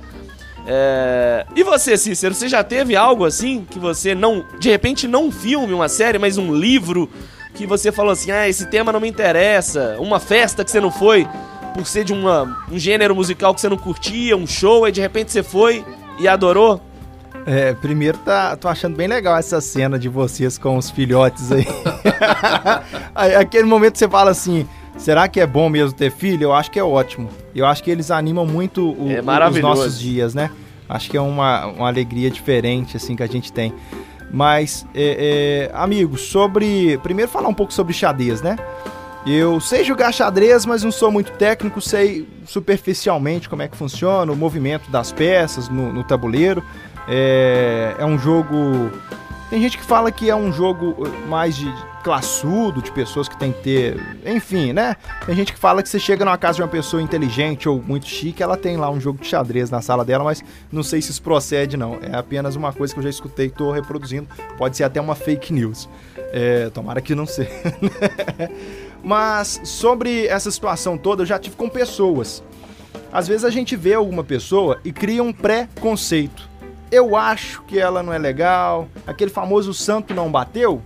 [0.67, 1.47] É...
[1.55, 4.45] E você, Cícero, você já teve algo assim que você não.
[4.59, 7.09] De repente, não um filme, uma série, mas um livro
[7.53, 9.97] que você falou assim: ah, esse tema não me interessa.
[9.99, 11.27] Uma festa que você não foi
[11.73, 15.01] por ser de uma, um gênero musical que você não curtia, um show, aí de
[15.01, 15.83] repente você foi
[16.19, 16.79] e adorou?
[17.45, 21.65] É, primeiro tá, tô achando bem legal essa cena de vocês com os filhotes aí.
[23.37, 26.43] aquele momento você fala assim, será que é bom mesmo ter filho?
[26.43, 27.29] Eu acho que é ótimo.
[27.53, 30.51] Eu acho que eles animam muito o, É os nossos dias, né?
[30.87, 33.73] Acho que é uma, uma alegria diferente, assim, que a gente tem.
[34.33, 36.97] Mas, é, é, amigos, sobre...
[37.03, 38.57] Primeiro falar um pouco sobre xadrez, né?
[39.27, 44.31] Eu sei jogar xadrez, mas não sou muito técnico, sei superficialmente como é que funciona,
[44.31, 46.63] o movimento das peças no, no tabuleiro.
[47.07, 48.91] É, é um jogo.
[49.53, 51.71] Tem gente que fala que é um jogo uh, mais de
[52.03, 54.17] classudo, de pessoas que tem que ter.
[54.25, 54.95] Enfim, né?
[55.27, 58.07] Tem gente que fala que você chega numa casa de uma pessoa inteligente ou muito
[58.07, 61.11] chique, ela tem lá um jogo de xadrez na sala dela, mas não sei se
[61.11, 61.99] isso procede, não.
[62.01, 64.27] É apenas uma coisa que eu já escutei e tô reproduzindo.
[64.57, 65.87] Pode ser até uma fake news.
[66.31, 67.51] É, tomara que não seja.
[69.03, 72.43] mas sobre essa situação toda, eu já tive com pessoas.
[73.11, 76.49] Às vezes a gente vê alguma pessoa e cria um pré-conceito.
[76.93, 80.79] Eu acho que ela não é legal, aquele famoso santo não bateu.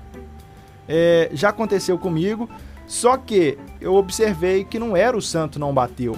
[0.88, 2.50] É, já aconteceu comigo,
[2.86, 6.16] só que eu observei que não era o santo não bateu.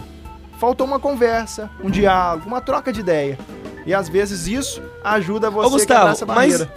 [0.60, 3.40] Faltou uma conversa, um diálogo, uma troca de ideia.
[3.84, 6.74] E às vezes isso ajuda você Ô, Gustavo, a essa mas barreira.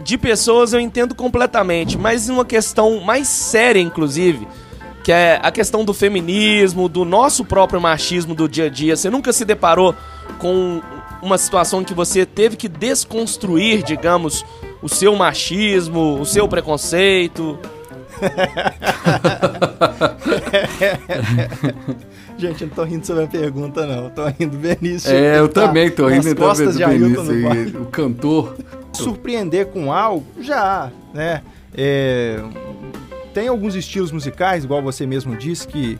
[0.00, 4.46] de pessoas eu entendo completamente, mas em uma questão mais séria, inclusive,
[5.02, 8.94] que é a questão do feminismo, do nosso próprio machismo do dia a dia.
[8.94, 9.92] Você nunca se deparou
[10.38, 10.80] com
[11.22, 14.44] uma situação em que você teve que desconstruir, digamos,
[14.82, 17.56] o seu machismo, o seu preconceito?
[22.36, 24.04] Gente, eu não tô rindo sobre a pergunta, não.
[24.04, 25.10] Eu tô rindo Benício.
[25.12, 28.56] É, eu tá também tô rindo costas do Benício o cantor.
[28.92, 31.42] surpreender com algo, já, né?
[31.74, 32.42] É,
[33.32, 35.98] tem alguns estilos musicais, igual você mesmo disse, que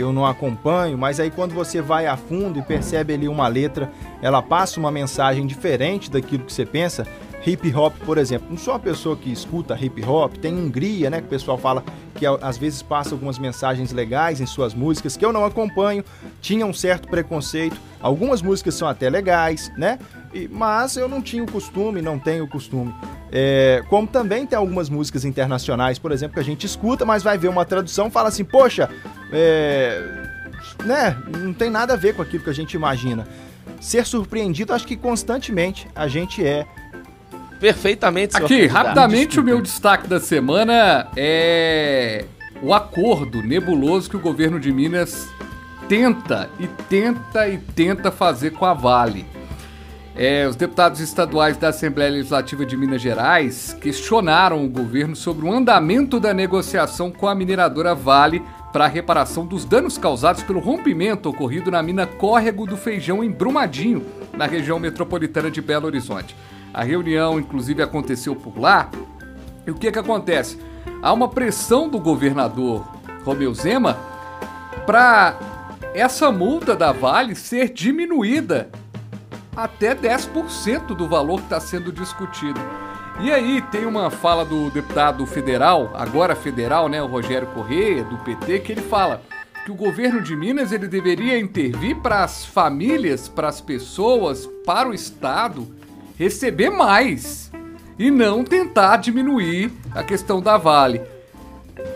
[0.00, 3.90] eu não acompanho, mas aí quando você vai a fundo e percebe ali uma letra,
[4.20, 7.06] ela passa uma mensagem diferente daquilo que você pensa.
[7.44, 8.46] Hip hop, por exemplo.
[8.50, 11.20] Não sou uma pessoa que escuta hip hop, tem Hungria, né?
[11.20, 11.84] Que o pessoal fala
[12.14, 16.04] que às vezes passa algumas mensagens legais em suas músicas, que eu não acompanho,
[16.40, 17.76] tinha um certo preconceito.
[18.00, 19.98] Algumas músicas são até legais, né?
[20.50, 22.94] Mas eu não tinha o costume, não tenho o costume.
[23.30, 27.36] É, como também tem algumas músicas internacionais, por exemplo, que a gente escuta, mas vai
[27.36, 28.88] ver uma tradução fala assim, poxa,
[29.32, 30.00] é,
[30.84, 31.16] né?
[31.38, 33.26] Não tem nada a ver com aquilo que a gente imagina.
[33.80, 36.66] Ser surpreendido, acho que constantemente a gente é.
[37.62, 42.24] Perfeitamente, Aqui, rapidamente, o meu destaque da semana é
[42.60, 45.28] o acordo nebuloso que o governo de Minas
[45.88, 49.24] tenta e tenta e tenta fazer com a Vale.
[50.16, 55.52] É, os deputados estaduais da Assembleia Legislativa de Minas Gerais questionaram o governo sobre o
[55.52, 58.42] andamento da negociação com a mineradora Vale
[58.72, 63.30] para a reparação dos danos causados pelo rompimento ocorrido na mina Córrego do Feijão em
[63.30, 64.04] Brumadinho,
[64.36, 66.34] na região metropolitana de Belo Horizonte.
[66.72, 68.90] A reunião, inclusive, aconteceu por lá.
[69.66, 70.58] E o que que acontece?
[71.02, 72.86] Há uma pressão do governador
[73.24, 73.96] Romeu Zema
[74.86, 75.38] para
[75.94, 78.70] essa multa da Vale ser diminuída
[79.54, 82.60] até 10% do valor que está sendo discutido.
[83.20, 88.16] E aí tem uma fala do deputado federal, agora federal, né, o Rogério Corrêa, do
[88.18, 89.22] PT, que ele fala
[89.64, 94.88] que o governo de Minas ele deveria intervir para as famílias, para as pessoas, para
[94.88, 95.68] o Estado
[96.22, 97.50] receber mais
[97.98, 101.00] e não tentar diminuir a questão da Vale.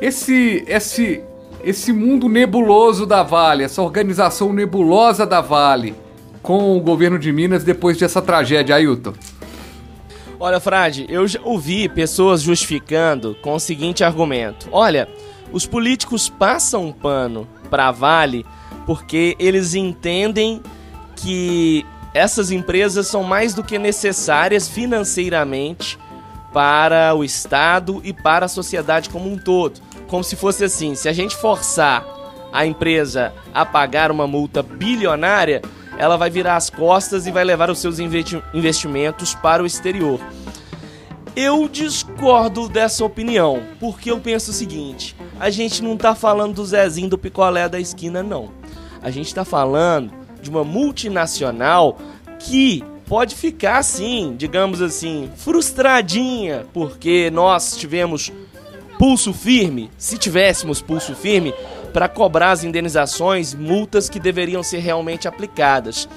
[0.00, 1.22] Esse, esse,
[1.62, 5.94] esse mundo nebuloso da Vale, essa organização nebulosa da Vale
[6.42, 9.14] com o governo de Minas depois dessa tragédia, Ailton.
[10.38, 15.08] Olha, Frade, eu ouvi pessoas justificando com o seguinte argumento: olha,
[15.50, 18.44] os políticos passam pano pra Vale
[18.84, 20.62] porque eles entendem
[21.16, 21.84] que
[22.16, 25.98] essas empresas são mais do que necessárias financeiramente
[26.50, 29.80] para o Estado e para a sociedade como um todo.
[30.08, 32.06] Como se fosse assim: se a gente forçar
[32.50, 35.60] a empresa a pagar uma multa bilionária,
[35.98, 40.18] ela vai virar as costas e vai levar os seus investi- investimentos para o exterior.
[41.34, 46.64] Eu discordo dessa opinião, porque eu penso o seguinte: a gente não tá falando do
[46.64, 48.52] Zezinho do picolé da esquina, não.
[49.02, 51.98] A gente tá falando de uma multinacional
[52.38, 58.32] que pode ficar assim, digamos assim, frustradinha, porque nós tivemos
[58.98, 61.54] pulso firme, se tivéssemos pulso firme,
[61.92, 66.08] para cobrar as indenizações, multas que deveriam ser realmente aplicadas.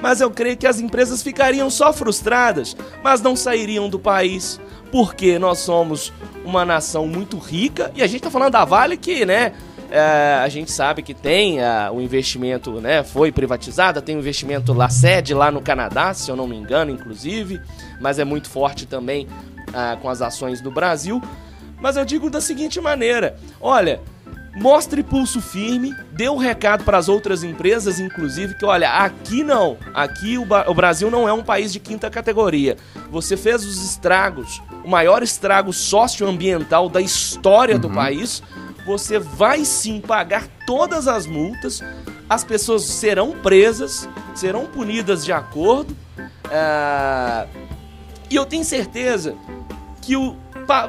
[0.00, 4.58] Mas eu creio que as empresas ficariam só frustradas, mas não sairiam do país,
[4.90, 6.12] porque nós somos
[6.44, 9.52] uma nação muito rica e a gente está falando da Vale que, né,
[9.98, 13.02] a gente sabe que tem é, o investimento, né?
[13.02, 16.90] Foi privatizada, tem o investimento lá, sede lá no Canadá, se eu não me engano,
[16.90, 17.60] inclusive,
[18.00, 19.26] mas é muito forte também
[19.72, 21.20] é, com as ações do Brasil.
[21.80, 24.00] Mas eu digo da seguinte maneira: olha,
[24.54, 29.76] mostre pulso firme, dê um recado para as outras empresas, inclusive, que olha, aqui não,
[29.94, 32.76] aqui o, o, Brasil não é um país de quinta categoria.
[33.10, 37.80] Você fez os estragos, o maior estrago socioambiental da história uhum.
[37.80, 38.42] do país
[38.90, 41.80] você vai sim pagar todas as multas,
[42.28, 45.96] as pessoas serão presas, serão punidas de acordo.
[46.50, 47.46] É...
[48.28, 49.36] E eu tenho certeza
[50.02, 50.36] que o...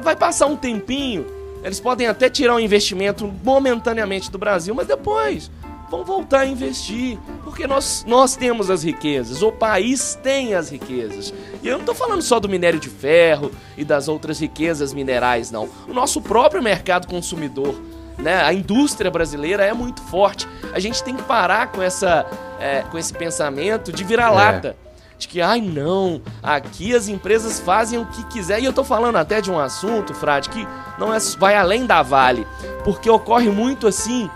[0.02, 1.24] vai passar um tempinho,
[1.62, 5.48] eles podem até tirar o um investimento momentaneamente do Brasil, mas depois
[5.92, 11.34] vão voltar a investir, porque nós, nós temos as riquezas, o país tem as riquezas.
[11.62, 15.50] E eu não estou falando só do minério de ferro e das outras riquezas minerais,
[15.50, 15.68] não.
[15.86, 17.78] O nosso próprio mercado consumidor,
[18.18, 18.42] né?
[18.42, 20.46] A indústria brasileira é muito forte.
[20.72, 22.26] A gente tem que parar com, essa,
[22.60, 24.76] é, com esse pensamento de virar-lata.
[24.88, 24.92] É
[25.22, 28.60] de que, ai não, aqui as empresas fazem o que quiser.
[28.60, 30.66] E eu tô falando até de um assunto, Frade, que
[30.98, 32.44] não é, vai além da Vale,
[32.82, 34.28] porque ocorre muito assim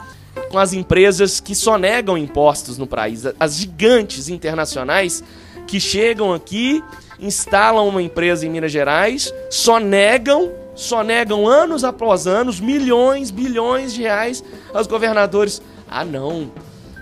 [0.50, 5.24] com as empresas que só negam impostos no país, as gigantes internacionais
[5.66, 6.84] que chegam aqui,
[7.18, 13.92] instalam uma empresa em Minas Gerais, só negam, só negam anos após anos, milhões, bilhões
[13.92, 15.60] de reais aos governadores.
[15.88, 16.52] Ah, não,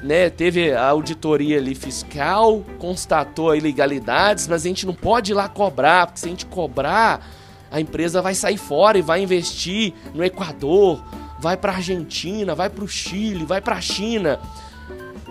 [0.02, 5.48] né, teve a auditoria ali fiscal, constatou ilegalidades, mas a gente não pode ir lá
[5.48, 7.26] cobrar, porque se a gente cobrar,
[7.70, 11.02] a empresa vai sair fora e vai investir no Equador,
[11.40, 14.38] vai para Argentina, vai para o Chile, vai para a China.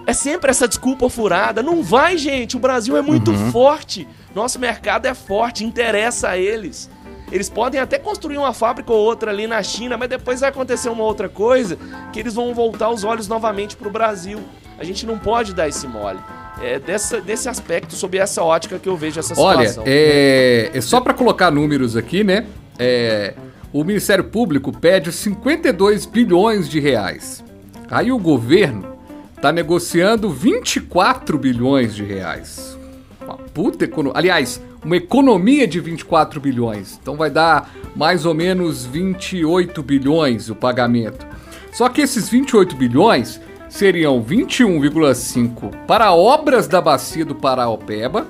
[0.06, 1.64] É sempre essa desculpa furada.
[1.64, 2.58] Não vai, gente.
[2.58, 3.52] O Brasil é muito uhum.
[3.52, 4.06] forte.
[4.36, 6.90] Nosso mercado é forte, interessa a eles.
[7.34, 10.88] Eles podem até construir uma fábrica ou outra ali na China, mas depois vai acontecer
[10.90, 11.80] uma outra coisa
[12.14, 14.40] que eles vão voltar os olhos novamente para o Brasil.
[14.78, 16.20] A gente não pode dar esse mole.
[16.62, 19.82] É dessa, desse aspecto, sob essa ótica que eu vejo essa situação.
[19.84, 22.46] Olha, é, é só para colocar números aqui, né?
[22.78, 23.34] É,
[23.72, 27.44] o Ministério Público pede 52 bilhões de reais.
[27.90, 28.96] Aí o governo
[29.36, 32.78] está negociando 24 bilhões de reais.
[33.20, 34.20] Uma puta economia.
[34.20, 37.00] Aliás, uma economia de 24 bilhões.
[37.02, 41.26] Então vai dar mais ou menos 28 bilhões o pagamento.
[41.72, 48.28] Só que esses 28 bilhões seriam 21,5 para obras da bacia do Paraopeba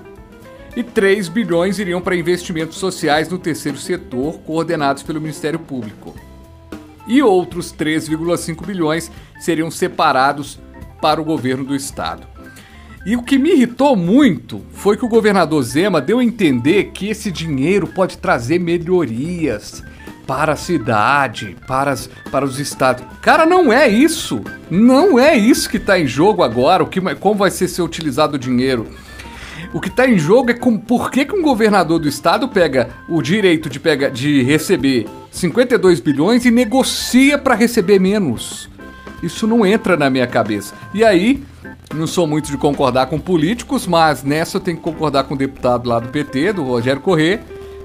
[0.75, 6.15] e 3 bilhões iriam para investimentos sociais no terceiro setor, coordenados pelo Ministério Público.
[7.05, 10.57] E outros 3,5 bilhões seriam separados
[11.01, 12.32] para o governo do estado.
[13.05, 17.09] E o que me irritou muito foi que o governador Zema deu a entender que
[17.09, 19.83] esse dinheiro pode trazer melhorias
[20.25, 23.03] para a cidade, para, as, para os estados.
[23.21, 24.41] Cara, não é isso.
[24.71, 28.35] Não é isso que está em jogo agora, o que, como vai ser, ser utilizado
[28.35, 28.87] o dinheiro.
[29.73, 32.89] O que está em jogo é com, por que, que um governador do estado pega
[33.09, 38.69] o direito de, pega, de receber 52 bilhões e negocia para receber menos.
[39.23, 40.75] Isso não entra na minha cabeça.
[40.93, 41.41] E aí,
[41.93, 45.37] não sou muito de concordar com políticos, mas nessa eu tenho que concordar com o
[45.37, 47.41] deputado lá do PT, do Rogério Corrêa,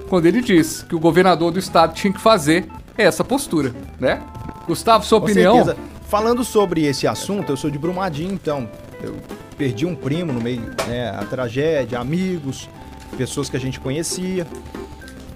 [0.08, 2.66] quando ele diz que o governador do estado tinha que fazer
[2.96, 4.20] essa postura, né?
[4.66, 5.64] Gustavo, sua com opinião?
[5.64, 5.76] Certeza.
[6.08, 8.68] Falando sobre esse assunto, eu sou de Brumadinho, então
[9.00, 9.16] eu
[9.56, 12.68] perdi um primo no meio, né, a tragédia, amigos,
[13.16, 14.46] pessoas que a gente conhecia.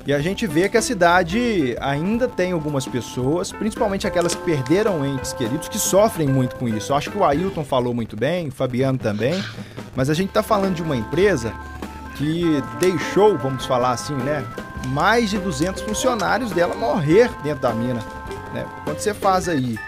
[0.05, 5.07] E a gente vê que a cidade ainda tem algumas pessoas, principalmente aquelas que perderam
[5.07, 6.93] entes queridos, que sofrem muito com isso.
[6.93, 9.43] Eu acho que o Ailton falou muito bem, o Fabiano também,
[9.95, 11.53] mas a gente está falando de uma empresa
[12.17, 14.45] que deixou, vamos falar assim, né,
[14.89, 18.01] mais de 200 funcionários dela morrer dentro da mina.
[18.53, 18.67] Né?
[18.85, 19.79] Quando você faz aí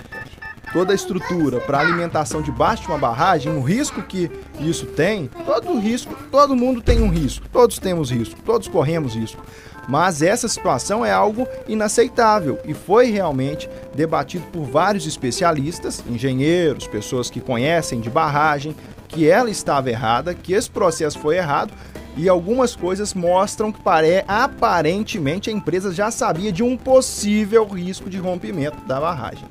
[0.72, 5.78] toda a estrutura para alimentação debaixo de uma barragem, o risco que isso tem, todo
[5.78, 9.42] risco, todo mundo tem um risco, todos temos risco, todos corremos risco.
[9.88, 17.28] Mas essa situação é algo inaceitável e foi realmente debatido por vários especialistas, engenheiros, pessoas
[17.28, 18.74] que conhecem de barragem,
[19.08, 21.72] que ela estava errada, que esse processo foi errado
[22.16, 24.24] e algumas coisas mostram que pare...
[24.26, 29.44] aparentemente a empresa já sabia de um possível risco de rompimento da barragem.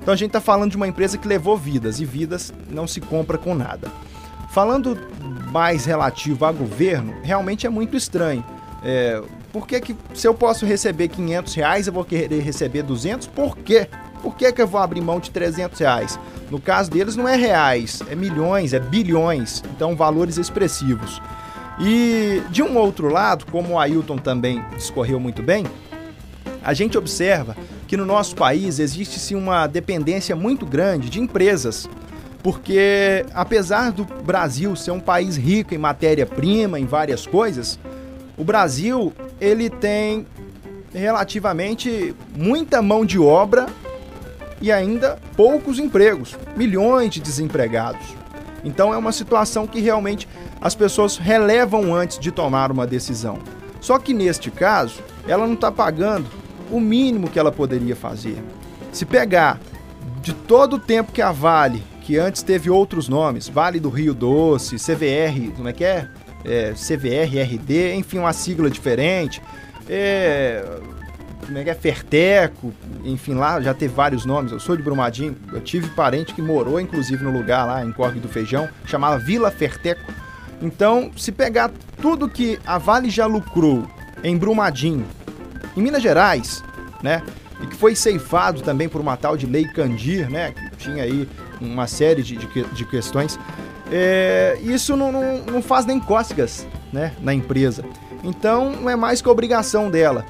[0.00, 3.00] Então a gente está falando de uma empresa que levou vidas e vidas não se
[3.00, 3.90] compra com nada.
[4.50, 4.96] Falando
[5.52, 8.44] mais relativo a governo, realmente é muito estranho.
[8.82, 9.20] É,
[9.52, 13.26] por que, que se eu posso receber 500 reais, eu vou querer receber 200?
[13.28, 13.88] Por quê?
[14.22, 16.18] Por que, que eu vou abrir mão de 300 reais?
[16.50, 21.20] No caso deles não é reais, é milhões, é bilhões, então valores expressivos.
[21.80, 25.64] E de um outro lado, como o Ailton também discorreu muito bem,
[26.62, 31.88] a gente observa que no nosso país existe sim uma dependência muito grande de empresas.
[32.42, 37.78] Porque apesar do Brasil ser um país rico em matéria-prima, em várias coisas,
[38.38, 40.26] o Brasil ele tem
[40.94, 43.66] relativamente muita mão de obra
[44.60, 48.16] e ainda poucos empregos, milhões de desempregados.
[48.64, 50.28] Então é uma situação que realmente
[50.60, 53.38] as pessoas relevam antes de tomar uma decisão.
[53.80, 56.26] Só que neste caso, ela não está pagando
[56.70, 58.42] o mínimo que ela poderia fazer.
[58.92, 59.60] Se pegar
[60.20, 64.14] de todo o tempo que a Vale, que antes teve outros nomes, Vale do Rio
[64.14, 66.08] Doce, CVR, como é que é?
[66.44, 69.42] É CVR, RD, enfim, uma sigla diferente.
[69.88, 70.64] É,
[71.44, 71.74] como é que é?
[71.74, 72.72] Ferteco,
[73.04, 74.52] enfim, lá já teve vários nomes.
[74.52, 78.20] Eu sou de Brumadinho, eu tive parente que morou, inclusive, no lugar lá, em Corgue
[78.20, 80.12] do Feijão, chamava Vila Ferteco.
[80.60, 81.70] Então, se pegar
[82.02, 83.88] tudo que a Vale já lucrou
[84.22, 85.06] em Brumadinho,
[85.76, 86.62] em Minas Gerais,
[87.02, 87.22] né?
[87.62, 90.52] E que foi ceifado também por uma tal de Lei Candir, né?
[90.52, 91.28] Que tinha aí
[91.60, 93.38] uma série de, de, de questões.
[93.90, 97.84] É, isso não, não, não, faz nem cócegas né, na empresa.
[98.22, 100.24] Então não é mais que obrigação dela.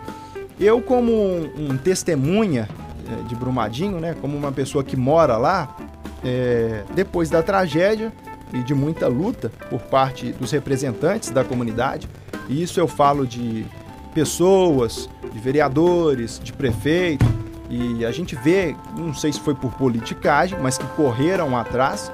[0.61, 2.69] Eu, como um, um testemunha
[3.09, 5.77] é, de Brumadinho, né, como uma pessoa que mora lá,
[6.25, 8.13] é, depois da tragédia
[8.53, 12.09] e de muita luta por parte dos representantes da comunidade,
[12.49, 13.67] e isso eu falo de
[14.15, 17.27] pessoas, de vereadores, de prefeito,
[17.71, 22.11] e a gente vê, não sei se foi por politicagem, mas que correram atrás.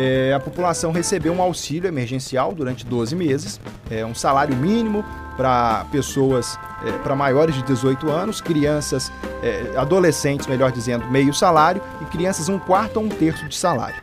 [0.00, 5.04] É, a população recebeu um auxílio emergencial durante 12 meses, é, um salário mínimo
[5.36, 9.10] para pessoas, é, para maiores de 18 anos, crianças,
[9.42, 14.00] é, adolescentes, melhor dizendo, meio salário, e crianças um quarto ou um terço de salário.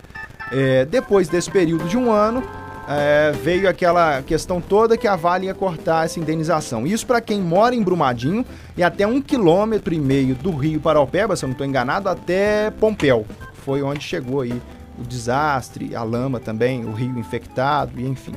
[0.51, 2.43] É, depois desse período de um ano,
[2.89, 6.85] é, veio aquela questão toda que a Vale ia cortar essa indenização.
[6.85, 11.37] Isso para quem mora em Brumadinho e até um quilômetro e meio do Rio Paraupeba,
[11.37, 13.25] se eu não estou enganado, até Pompéu.
[13.63, 14.61] Foi onde chegou aí
[14.99, 18.33] o desastre, a lama também, o rio infectado e enfim.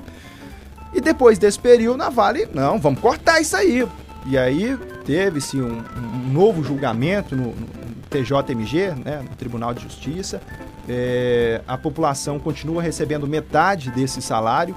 [0.92, 3.86] E depois desse período, a Vale, não, vamos cortar isso aí.
[4.26, 7.68] E aí teve-se um, um, novo julgamento no, no
[8.10, 10.40] TJMG, né, no Tribunal de Justiça,
[10.88, 14.74] é, a população continua recebendo metade desse salário.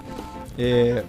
[0.58, 1.04] É,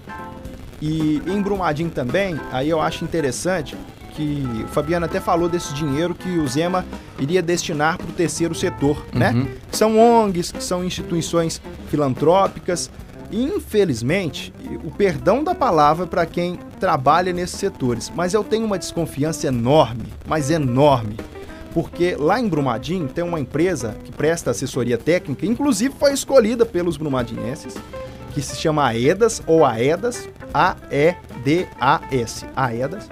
[0.81, 3.77] e em Brumadinho também, aí eu acho interessante
[4.15, 6.85] que o Fabiano até falou desse dinheiro que o Zema
[7.19, 9.31] iria destinar para o terceiro setor, né?
[9.31, 9.45] uhum.
[9.45, 9.49] né?
[9.71, 12.91] Que são ONGs, que são instituições filantrópicas.
[13.31, 14.53] E, infelizmente,
[14.85, 20.05] o perdão da palavra para quem trabalha nesses setores, mas eu tenho uma desconfiança enorme,
[20.27, 21.17] mas enorme,
[21.73, 26.99] porque lá em Brumadinho tem uma empresa que presta assessoria técnica, inclusive foi escolhida pelos
[26.99, 27.75] brumadinenses,
[28.35, 33.09] que se chama AEDAS ou AEDAS, A-E-D-A-S, AEDAS.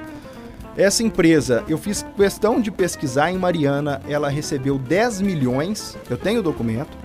[0.76, 6.40] Essa empresa, eu fiz questão de pesquisar em Mariana, ela recebeu 10 milhões, eu tenho
[6.40, 6.96] o documento,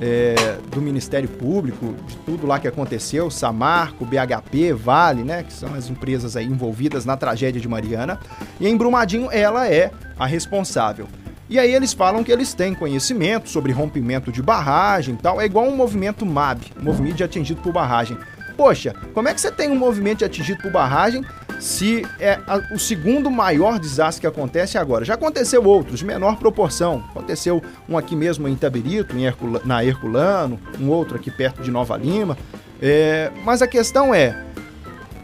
[0.00, 5.74] é, do Ministério Público, de tudo lá que aconteceu, Samarco, BHP, Vale, né, que são
[5.74, 8.18] as empresas aí envolvidas na tragédia de Mariana.
[8.58, 11.06] E em Brumadinho ela é a responsável.
[11.50, 15.44] E aí eles falam que eles têm conhecimento sobre rompimento de barragem e tal, é
[15.44, 18.16] igual um movimento MAB, movimento de atingido por barragem.
[18.56, 21.24] Poxa, como é que você tem um movimento de atingido por barragem
[21.60, 25.04] se é a, o segundo maior desastre que acontece agora?
[25.04, 27.04] Já aconteceu outros, menor proporção.
[27.10, 29.24] Aconteceu um aqui mesmo em Itabirito, em
[29.64, 32.36] na Herculano, um outro aqui perto de Nova Lima.
[32.80, 34.42] É, mas a questão é,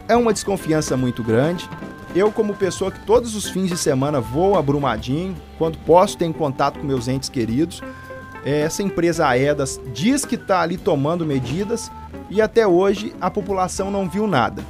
[0.07, 1.67] é uma desconfiança muito grande.
[2.15, 6.33] Eu, como pessoa que todos os fins de semana vou a Brumadinho, quando posso, tenho
[6.33, 7.81] contato com meus entes queridos.
[8.45, 11.91] É, essa empresa Aedas diz que está ali tomando medidas,
[12.29, 14.63] e até hoje a população não viu nada.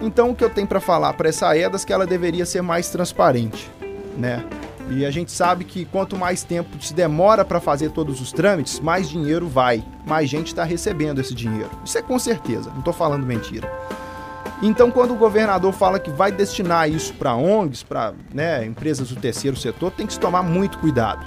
[0.00, 2.62] Então o que eu tenho para falar para essa AEDAS é que ela deveria ser
[2.62, 3.70] mais transparente,
[4.16, 4.44] né?
[4.90, 8.80] E a gente sabe que quanto mais tempo se demora para fazer todos os trâmites,
[8.80, 11.70] mais dinheiro vai, mais gente está recebendo esse dinheiro.
[11.84, 13.70] Isso é com certeza, não estou falando mentira.
[14.62, 19.16] Então, quando o governador fala que vai destinar isso para ONGs, para né, empresas do
[19.16, 21.24] terceiro setor, tem que se tomar muito cuidado.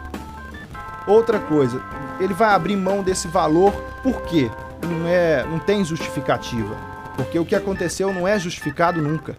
[1.08, 1.82] Outra coisa,
[2.20, 3.72] ele vai abrir mão desse valor
[4.04, 4.50] por quê?
[4.88, 6.76] não, é, não tem justificativa.
[7.18, 9.36] Porque o que aconteceu não é justificado nunca.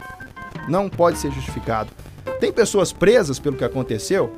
[0.68, 1.90] Não pode ser justificado.
[2.38, 4.36] Tem pessoas presas pelo que aconteceu.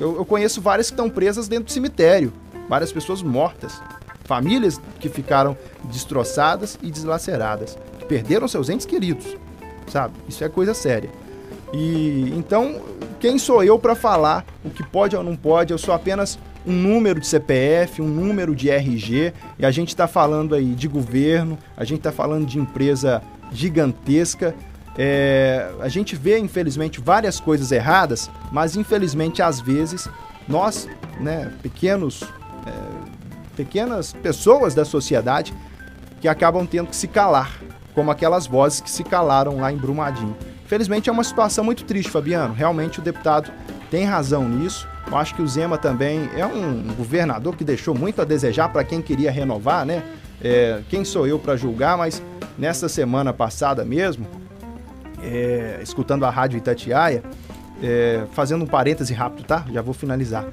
[0.00, 2.32] Eu, eu conheço várias que estão presas dentro do cemitério.
[2.68, 3.82] Várias pessoas mortas.
[4.26, 9.36] famílias que ficaram destroçadas e deslaceradas, que perderam seus entes queridos,
[9.88, 10.14] sabe?
[10.28, 11.10] Isso é coisa séria.
[11.72, 12.82] E então,
[13.20, 15.72] quem sou eu para falar o que pode ou não pode?
[15.72, 20.06] Eu sou apenas um número de CPF, um número de RG, e a gente está
[20.06, 24.54] falando aí de governo, a gente está falando de empresa gigantesca.
[24.98, 30.08] É, a gente vê, infelizmente, várias coisas erradas, mas infelizmente, às vezes,
[30.48, 30.88] nós,
[31.20, 32.22] né, pequenos,
[32.66, 32.72] é,
[33.54, 35.54] pequenas pessoas da sociedade,
[36.20, 37.60] que acabam tendo que se calar,
[37.94, 40.36] como aquelas vozes que se calaram lá em Brumadinho.
[40.64, 42.52] Infelizmente é uma situação muito triste, Fabiano.
[42.52, 43.52] Realmente o deputado
[43.90, 44.88] tem razão nisso.
[45.08, 48.82] Eu acho que o Zema também é um governador que deixou muito a desejar para
[48.82, 50.02] quem queria renovar, né?
[50.42, 52.22] É, quem sou eu para julgar, mas
[52.58, 54.26] nessa semana passada mesmo,
[55.22, 57.22] é, escutando a rádio Itatiaia,
[57.82, 59.64] é, fazendo um parêntese rápido, tá?
[59.72, 60.46] Já vou finalizar.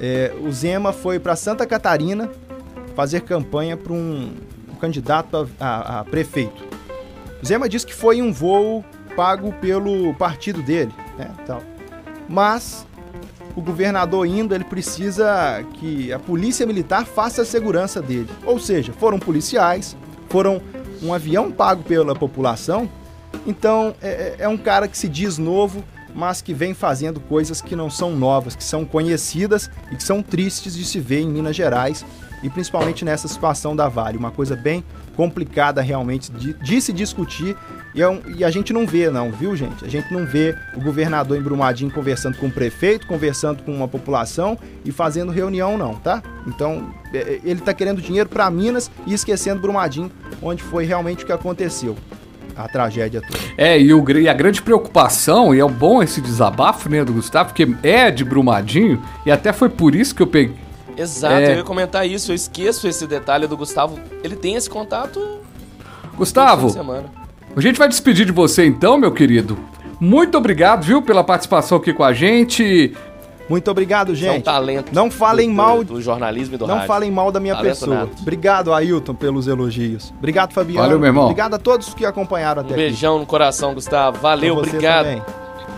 [0.00, 2.30] É, o Zema foi para Santa Catarina
[2.94, 4.32] fazer campanha para um,
[4.70, 6.64] um, candidato a, a, a prefeito.
[7.42, 8.84] O Zema disse que foi um voo
[9.14, 11.30] pago pelo partido dele, né?
[11.46, 11.62] Tal.
[12.28, 12.85] Mas
[13.56, 18.28] o governador indo, ele precisa que a polícia militar faça a segurança dele.
[18.44, 19.96] Ou seja, foram policiais,
[20.28, 20.60] foram
[21.02, 22.88] um avião pago pela população.
[23.46, 25.82] Então é, é, é um cara que se diz novo,
[26.14, 30.22] mas que vem fazendo coisas que não são novas, que são conhecidas e que são
[30.22, 32.04] tristes de se ver em Minas Gerais
[32.42, 34.18] e principalmente nessa situação da Vale.
[34.18, 34.84] Uma coisa bem
[35.16, 37.56] complicada realmente de, de se discutir
[37.96, 39.82] e, é um, e, a gente não vê, não, viu, gente?
[39.82, 43.88] A gente não vê o governador em Brumadinho conversando com o prefeito, conversando com uma
[43.88, 46.22] população e fazendo reunião, não, tá?
[46.46, 50.12] Então, é, é, ele está querendo dinheiro para Minas e esquecendo Brumadinho,
[50.42, 51.96] onde foi realmente o que aconteceu.
[52.54, 53.38] A tragédia toda.
[53.56, 57.48] É, e, o, e a grande preocupação, e é bom esse desabafo, né, do Gustavo,
[57.48, 60.65] porque é de Brumadinho, e até foi por isso que eu peguei.
[60.96, 61.52] Exato, é...
[61.52, 63.98] eu ia comentar isso, eu esqueço esse detalhe do Gustavo.
[64.22, 65.38] Ele tem esse contato.
[66.16, 66.74] Gustavo,
[67.54, 69.58] a gente vai despedir de você então, meu querido.
[70.00, 72.94] Muito obrigado, viu, pela participação aqui com a gente.
[73.48, 74.34] Muito obrigado, gente.
[74.34, 74.92] É um talento.
[74.92, 76.88] Não falem do, mal do, do jornalismo e do Não rádio.
[76.88, 77.96] falem mal da minha talento pessoa.
[77.96, 78.20] Nato.
[78.20, 80.12] Obrigado, Ailton, pelos elogios.
[80.18, 80.82] Obrigado, Fabiano.
[80.82, 81.24] Valeu, meu irmão.
[81.24, 83.20] Obrigado a todos que acompanharam até um beijão aqui.
[83.20, 84.18] no coração, Gustavo.
[84.18, 85.06] Valeu, obrigado.
[85.06, 85.22] Também.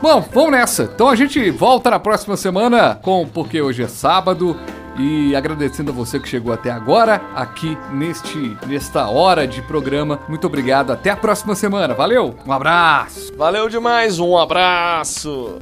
[0.01, 0.85] Bom, vamos nessa.
[0.85, 4.57] Então a gente volta na próxima semana com porque hoje é sábado
[4.99, 10.21] e agradecendo a você que chegou até agora aqui neste nesta hora de programa.
[10.29, 10.93] Muito obrigado.
[10.93, 11.95] Até a próxima semana.
[11.95, 12.35] Valeu.
[12.45, 13.33] Um abraço.
[13.37, 14.19] Valeu demais.
[14.19, 15.55] Um abraço.